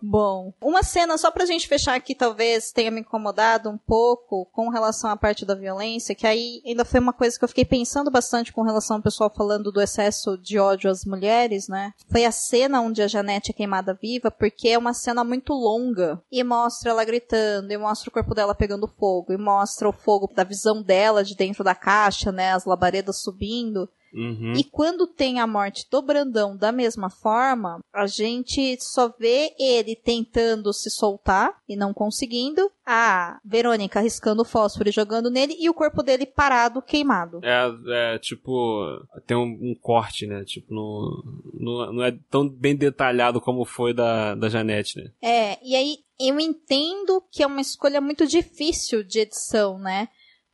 [0.01, 4.69] Bom, uma cena só pra gente fechar aqui, talvez tenha me incomodado um pouco com
[4.69, 8.11] relação à parte da violência, que aí ainda foi uma coisa que eu fiquei pensando
[8.11, 11.93] bastante com relação ao pessoal falando do excesso de ódio às mulheres, né?
[12.11, 16.21] Foi a cena onde a Janete é queimada viva, porque é uma cena muito longa
[16.31, 20.31] e mostra ela gritando, e mostra o corpo dela pegando fogo, e mostra o fogo
[20.33, 22.53] da visão dela de dentro da caixa, né?
[22.53, 23.89] As labaredas subindo.
[24.17, 24.53] Uhum.
[24.57, 29.95] E quando tem a morte do Brandão da mesma forma, a gente só vê ele
[29.95, 35.69] tentando se soltar e não conseguindo, a Verônica riscando o fósforo e jogando nele e
[35.69, 37.39] o corpo dele parado, queimado.
[37.43, 38.85] É, é, tipo,
[39.27, 40.43] tem um, um corte, né?
[40.45, 45.11] Tipo, no, no- não é tão bem detalhado como foi da, da Janete, né?
[45.21, 50.07] É, e aí eu entendo que é uma escolha muito difícil de edição, né?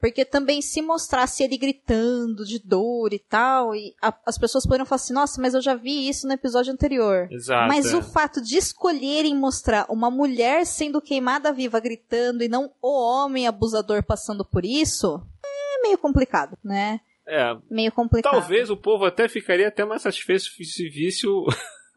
[0.03, 4.85] Porque também se mostrasse ele gritando de dor e tal, e a, as pessoas poderiam
[4.85, 7.29] falar assim, nossa, mas eu já vi isso no episódio anterior.
[7.31, 7.69] Exato.
[7.69, 7.95] Mas é.
[7.95, 13.47] o fato de escolherem mostrar uma mulher sendo queimada viva gritando e não o homem
[13.47, 16.99] abusador passando por isso, é meio complicado, né?
[17.25, 18.33] É, Meio complicado.
[18.33, 21.45] talvez o povo até ficaria até mais satisfeito se visse o...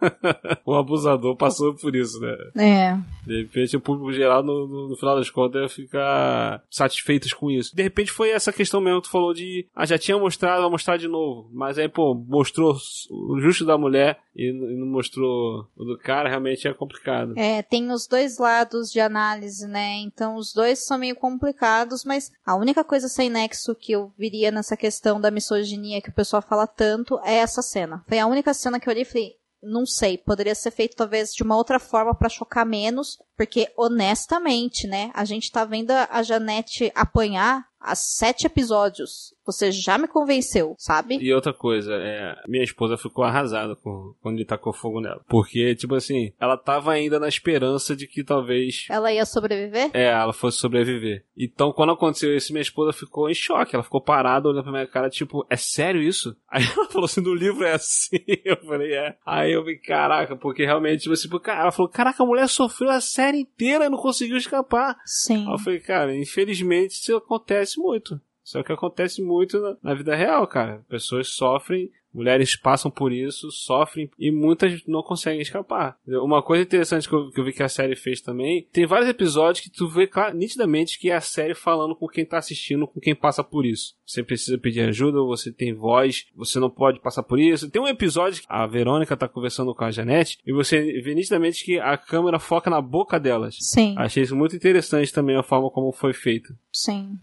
[0.65, 2.37] o abusador passou por isso, né?
[2.57, 2.99] É.
[3.27, 7.51] De repente o público geral, no, no, no final das contas, ia ficar satisfeitos com
[7.51, 7.75] isso.
[7.75, 9.67] De repente foi essa questão mesmo que tu falou de.
[9.75, 11.49] Ah, já tinha mostrado, vai mostrar de novo.
[11.53, 12.77] Mas aí, pô, mostrou
[13.11, 17.33] o justo da mulher e, e não mostrou o do cara, realmente é complicado.
[17.37, 19.95] É, tem os dois lados de análise, né?
[20.03, 24.51] Então os dois são meio complicados, mas a única coisa sem nexo que eu viria
[24.51, 28.05] nessa questão da misoginia que o pessoal fala tanto é essa cena.
[28.07, 31.33] Foi a única cena que eu olhei e falei, não sei, poderia ser feito talvez
[31.33, 36.23] de uma outra forma pra chocar menos, porque honestamente, né, a gente tá vendo a
[36.23, 39.35] Janete apanhar há sete episódios.
[39.47, 41.19] Você já me convenceu, sabe?
[41.21, 45.23] E outra coisa, é, minha esposa ficou arrasada com, quando ele tacou fogo nela.
[45.29, 49.91] Porque, tipo assim, ela tava ainda na esperança de que talvez Ela ia sobreviver?
[49.95, 51.25] É, ela fosse sobreviver.
[51.39, 53.77] Então, quando aconteceu isso, minha esposa ficou em choque.
[53.77, 56.37] Ela ficou parada, olhando pra minha cara, tipo, é sério isso?
[56.51, 58.19] Aí ela falou assim, no livro é assim.
[58.45, 59.15] Eu falei, é.
[59.25, 63.01] Aí eu falei, caraca, porque realmente, tipo assim, ela falou, caraca, a mulher sofreu a
[63.27, 64.97] série inteira não conseguiu escapar.
[65.05, 65.47] Sim.
[65.47, 68.21] Aí eu falei, cara, infelizmente isso acontece muito.
[68.55, 70.85] O que acontece muito na, na vida real, cara.
[70.89, 75.97] Pessoas sofrem, mulheres passam por isso, sofrem e muitas não conseguem escapar.
[76.07, 79.09] Uma coisa interessante que eu, que eu vi que a série fez também, tem vários
[79.09, 82.87] episódios que tu vê clar- nitidamente que é a série falando com quem tá assistindo,
[82.87, 83.95] com quem passa por isso.
[84.07, 87.71] Você precisa pedir ajuda, você tem voz, você não pode passar por isso.
[87.71, 91.65] Tem um episódio que a Verônica tá conversando com a Janete e você vê nitidamente
[91.65, 93.57] que a câmera foca na boca delas.
[93.61, 96.55] Sim, Achei isso muito interessante também a forma como foi feito.
[96.73, 97.19] sim.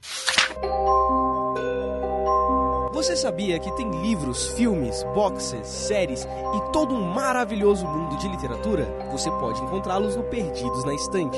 [3.04, 8.86] Você sabia que tem livros, filmes, boxes, séries e todo um maravilhoso mundo de literatura?
[9.12, 11.38] Você pode encontrá-los no Perdidos na Estante.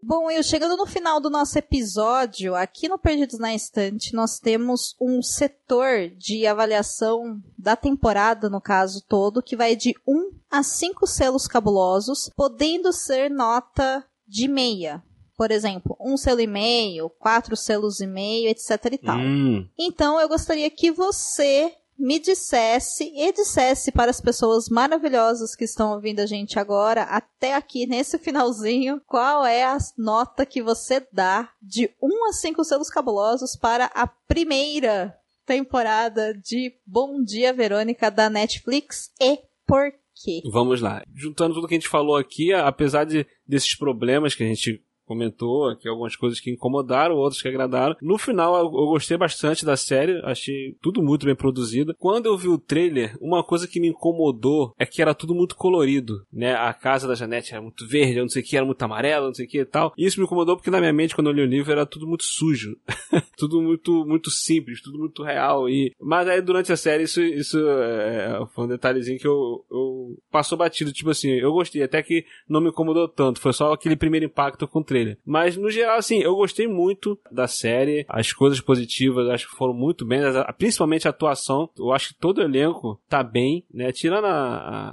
[0.00, 4.94] Bom, eu chegando no final do nosso episódio, aqui no Perdidos na Estante, nós temos
[5.00, 11.04] um setor de avaliação da temporada, no caso todo, que vai de 1 a 5
[11.04, 15.02] selos cabulosos, podendo ser nota de meia.
[15.36, 19.18] Por exemplo, um selo e meio, quatro selos e meio, etc e tal.
[19.18, 25.64] Hum, Então eu gostaria que você me dissesse e dissesse para as pessoas maravilhosas que
[25.64, 31.06] estão ouvindo a gente agora, até aqui nesse finalzinho, qual é a nota que você
[31.12, 35.16] dá de 1 a 5 selos cabulosos para a primeira
[35.46, 40.42] temporada de Bom Dia Verônica da Netflix e por quê?
[40.50, 41.02] vamos lá.
[41.14, 45.68] Juntando tudo que a gente falou aqui, apesar de, desses problemas que a gente comentou
[45.68, 47.96] aqui, algumas coisas que incomodaram, outras que agradaram.
[48.02, 51.94] No final, eu, gostei bastante da série, achei tudo muito bem produzido.
[51.98, 55.56] Quando eu vi o trailer, uma coisa que me incomodou é que era tudo muito
[55.56, 56.54] colorido, né?
[56.54, 59.34] A casa da Janete era muito verde, não sei o que, era muito amarela, não
[59.34, 59.92] sei o que e tal.
[59.96, 62.24] Isso me incomodou porque na minha mente, quando eu li o livro, era tudo muito
[62.24, 62.76] sujo.
[63.38, 65.68] tudo muito, muito simples, tudo muito real.
[65.68, 65.92] E...
[66.00, 70.58] Mas aí durante a série, isso, isso é, foi um detalhezinho que eu, eu passou
[70.58, 70.92] batido.
[70.92, 73.40] Tipo assim, eu gostei, até que não me incomodou tanto.
[73.40, 74.95] Foi só aquele primeiro impacto com o trailer.
[75.24, 78.04] Mas no geral, assim, eu gostei muito da série.
[78.08, 80.20] As coisas positivas acho que foram muito bem.
[80.58, 81.68] Principalmente a atuação.
[81.78, 83.92] Eu acho que todo o elenco tá bem, né?
[83.92, 84.30] Tirando a,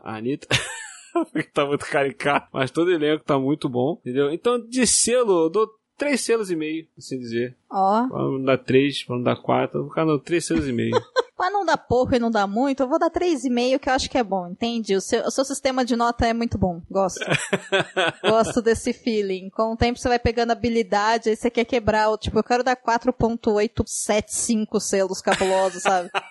[0.04, 0.47] a, a Anitta.
[1.34, 4.32] que tá muito caricato, mas todo o elenco tá muito bom, entendeu?
[4.32, 7.56] Então, de selo, eu dou três selos e meio, assim dizer.
[7.72, 10.68] Ó, Pra não dar três, pra não dar quatro, eu vou ficar no três selos
[10.68, 10.91] e meio.
[11.38, 14.07] Mas não dá pouco e não dá muito, eu vou dar 3,5 que eu acho
[14.09, 14.95] que é bom, entende?
[14.95, 17.19] O seu, o seu sistema de nota é muito bom, gosto.
[18.23, 19.49] gosto desse feeling.
[19.49, 22.63] Com o tempo você vai pegando habilidade, aí você quer quebrar, o- tipo, eu quero
[22.63, 26.09] dar 4.875 selos cabulosos, sabe?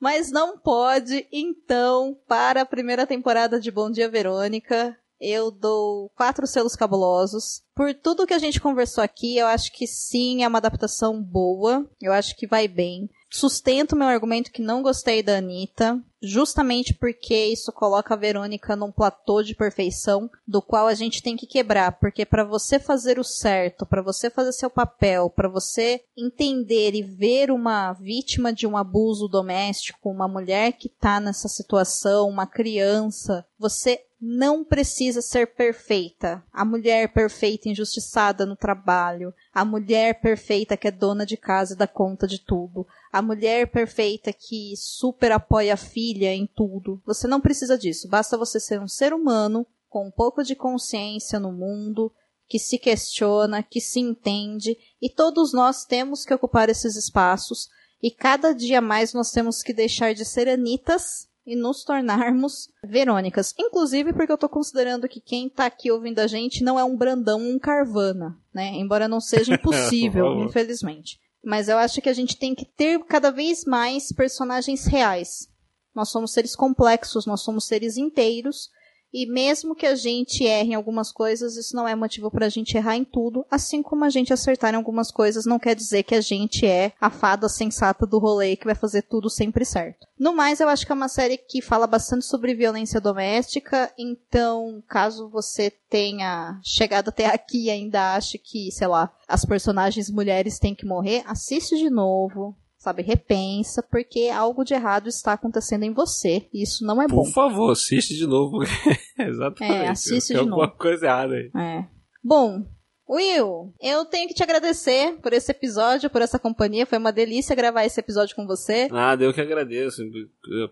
[0.00, 6.46] Mas não pode, então, para a primeira temporada de Bom Dia Verônica, eu dou quatro
[6.46, 7.62] selos cabulosos.
[7.74, 11.88] Por tudo que a gente conversou aqui, eu acho que sim, é uma adaptação boa.
[12.00, 13.08] Eu acho que vai bem.
[13.36, 18.92] Sustento meu argumento que não gostei da Anitta, justamente porque isso coloca a Verônica num
[18.92, 23.24] platô de perfeição, do qual a gente tem que quebrar, porque para você fazer o
[23.24, 28.76] certo, para você fazer seu papel, para você entender e ver uma vítima de um
[28.76, 36.42] abuso doméstico, uma mulher que tá nessa situação, uma criança, você não precisa ser perfeita.
[36.50, 41.76] A mulher perfeita injustiçada no trabalho, a mulher perfeita que é dona de casa e
[41.76, 47.02] dá conta de tudo, a mulher perfeita que super apoia a filha em tudo.
[47.04, 48.08] Você não precisa disso.
[48.08, 52.10] Basta você ser um ser humano com um pouco de consciência no mundo,
[52.48, 57.68] que se questiona, que se entende, e todos nós temos que ocupar esses espaços,
[58.02, 63.54] e cada dia mais nós temos que deixar de ser Anitas e nos tornarmos Verônicas.
[63.58, 66.96] Inclusive porque eu tô considerando que quem tá aqui ouvindo a gente não é um
[66.96, 68.72] Brandão, um Carvana, né?
[68.74, 71.18] Embora não seja impossível, infelizmente.
[71.44, 75.48] Mas eu acho que a gente tem que ter cada vez mais personagens reais.
[75.94, 78.70] Nós somos seres complexos, nós somos seres inteiros
[79.14, 82.48] e mesmo que a gente erre em algumas coisas, isso não é motivo para a
[82.48, 86.02] gente errar em tudo, assim como a gente acertar em algumas coisas não quer dizer
[86.02, 90.04] que a gente é a fada sensata do rolê que vai fazer tudo sempre certo.
[90.18, 94.82] No mais, eu acho que é uma série que fala bastante sobre violência doméstica, então,
[94.88, 100.58] caso você tenha chegado até aqui e ainda ache que, sei lá, as personagens mulheres
[100.58, 103.02] têm que morrer, assiste de novo, sabe?
[103.02, 106.46] Repensa, porque algo de errado está acontecendo em você.
[106.52, 107.22] E isso não é Por bom.
[107.24, 108.58] Por favor, assiste de novo.
[109.18, 109.84] Exatamente.
[109.84, 110.78] É, assiste Tem de alguma novo.
[110.78, 111.50] coisa errada aí.
[111.56, 111.84] É.
[112.22, 112.62] Bom,
[113.08, 116.86] Will, eu tenho que te agradecer por esse episódio, por essa companhia.
[116.86, 118.88] Foi uma delícia gravar esse episódio com você.
[118.88, 120.02] Nada, eu que agradeço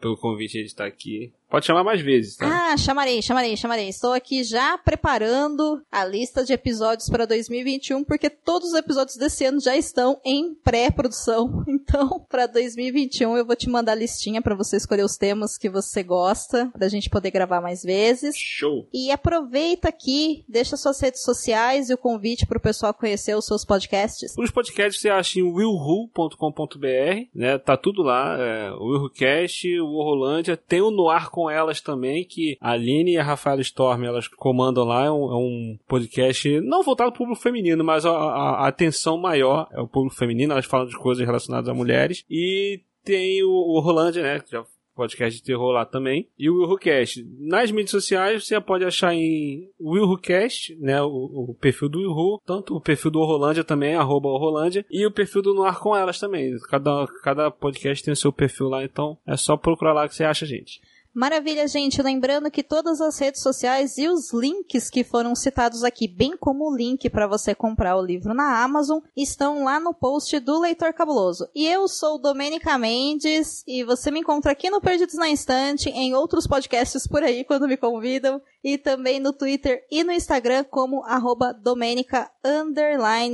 [0.00, 1.32] pelo convite de estar aqui.
[1.52, 2.72] Pode chamar mais vezes, tá?
[2.72, 3.86] Ah, chamarei, chamarei, chamarei.
[3.86, 9.44] Estou aqui já preparando a lista de episódios para 2021, porque todos os episódios desse
[9.44, 11.62] ano já estão em pré-produção.
[11.92, 15.68] Então, para 2021 eu vou te mandar a listinha para você escolher os temas que
[15.68, 18.34] você gosta, pra gente poder gravar mais vezes.
[18.34, 18.88] Show!
[18.94, 23.44] E aproveita aqui, deixa suas redes sociais e o convite para o pessoal conhecer os
[23.44, 24.34] seus podcasts.
[24.38, 27.58] Os podcasts você acha em willhu.com.br, né?
[27.58, 32.56] Tá tudo lá, é, o Willhucast, o Horrolândia, tem o Noir com elas também, que
[32.60, 36.82] a Aline e a Rafaela Storm, elas comandam lá, é um, é um podcast não
[36.82, 40.52] voltado para o público feminino, mas a, a, a, atenção maior é o público feminino,
[40.52, 44.64] elas falam de coisas relacionadas a mulheres, e tem o, o Rolândia, né, que já
[44.94, 46.28] podcast de terror lá também.
[46.38, 47.26] E o WilhoCast.
[47.38, 51.02] Nas mídias sociais você pode achar em WilhoCast, né?
[51.02, 55.10] O, o, perfil do Wilhu, tanto o perfil do Horrolândia também, arroba Horrolândia, e o
[55.10, 56.56] perfil do Noir com elas também.
[56.68, 60.24] Cada, cada podcast tem o seu perfil lá, então é só procurar lá que você
[60.24, 60.80] acha gente.
[61.14, 62.00] Maravilha, gente.
[62.00, 66.64] Lembrando que todas as redes sociais e os links que foram citados aqui, bem como
[66.64, 70.94] o link para você comprar o livro na Amazon, estão lá no post do Leitor
[70.94, 71.46] Cabuloso.
[71.54, 76.14] E eu sou Domênica Mendes e você me encontra aqui no Perdidos na Instante, em
[76.14, 81.02] outros podcasts por aí quando me convidam, e também no Twitter e no Instagram como
[81.04, 81.54] arroba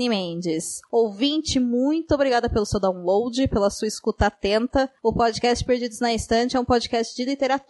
[0.08, 0.80] Mendes.
[0.90, 4.90] Ouvinte, muito obrigada pelo seu download, pela sua escuta atenta.
[5.02, 7.67] O podcast Perdidos na Estante é um podcast de literatura,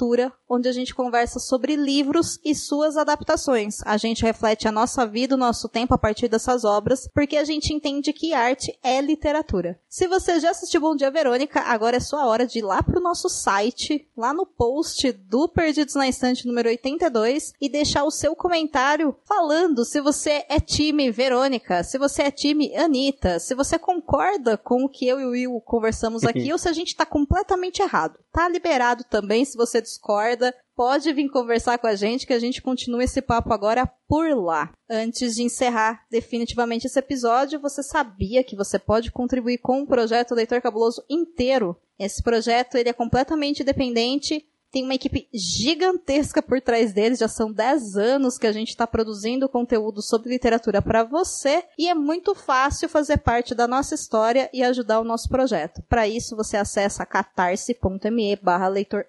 [0.48, 3.80] onde a gente conversa sobre livros e suas adaptações.
[3.84, 7.44] A gente reflete a nossa vida, o nosso tempo a partir dessas obras, porque a
[7.44, 9.78] gente entende que arte é literatura.
[9.88, 13.00] Se você já assistiu Bom Dia Verônica, agora é sua hora de ir lá pro
[13.00, 18.34] nosso site, lá no post do Perdidos na Estante número 82, e deixar o seu
[18.34, 24.56] comentário falando se você é time Verônica, se você é time Anitta, se você concorda
[24.56, 27.82] com o que eu e o Will conversamos aqui ou se a gente tá completamente
[27.82, 28.18] errado.
[28.32, 30.54] Tá liberado também se você discorda.
[30.76, 34.72] Pode vir conversar com a gente que a gente continua esse papo agora por lá.
[34.88, 40.34] Antes de encerrar definitivamente esse episódio, você sabia que você pode contribuir com o projeto
[40.34, 41.76] Leitor Cabuloso inteiro?
[41.98, 47.52] Esse projeto ele é completamente independente tem uma equipe gigantesca por trás deles, já são
[47.52, 52.34] 10 anos que a gente está produzindo conteúdo sobre literatura para você e é muito
[52.34, 55.82] fácil fazer parte da nossa história e ajudar o nosso projeto.
[55.88, 59.06] Para isso, você acessa catarse.me barra leitor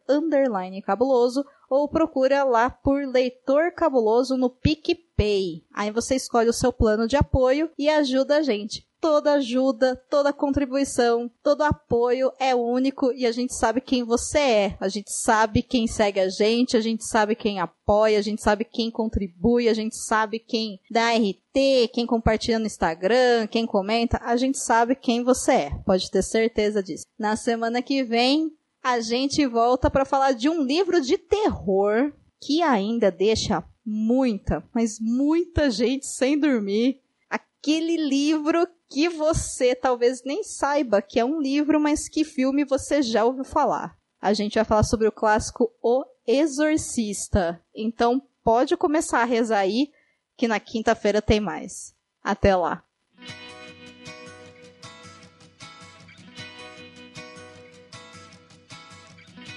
[0.86, 5.64] cabuloso ou procura lá por Leitor Cabuloso no PicPay.
[5.72, 10.34] Aí você escolhe o seu plano de apoio e ajuda a gente toda ajuda, toda
[10.34, 14.78] contribuição, todo apoio é único e a gente sabe quem você é.
[14.80, 18.66] A gente sabe quem segue a gente, a gente sabe quem apoia, a gente sabe
[18.66, 24.20] quem contribui, a gente sabe quem dá RT, quem compartilha no Instagram, quem comenta.
[24.24, 25.70] A gente sabe quem você é.
[25.86, 27.06] Pode ter certeza disso.
[27.18, 28.52] Na semana que vem,
[28.84, 35.00] a gente volta para falar de um livro de terror que ainda deixa muita, mas
[35.00, 37.02] muita gente sem dormir.
[37.30, 43.01] Aquele livro que você talvez nem saiba que é um livro, mas que filme você
[43.01, 43.95] já ouviu falar.
[44.19, 47.61] A gente vai falar sobre o clássico O Exorcista.
[47.73, 49.91] Então pode começar a rezar aí,
[50.35, 51.95] que na quinta-feira tem mais.
[52.23, 52.83] Até lá!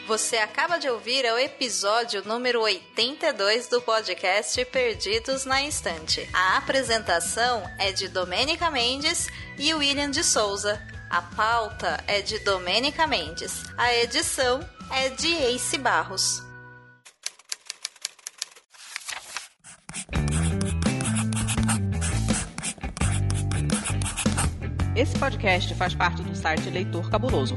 [0.06, 6.28] Você acaba de ouvir o episódio número 82 do podcast Perdidos na Instante.
[6.32, 10.82] A apresentação é de Domênica Mendes e William de Souza.
[11.08, 13.62] A pauta é de Domênica Mendes.
[13.78, 16.42] A edição é de Ace Barros.
[24.96, 27.56] Esse podcast faz parte do site Leitor Cabuloso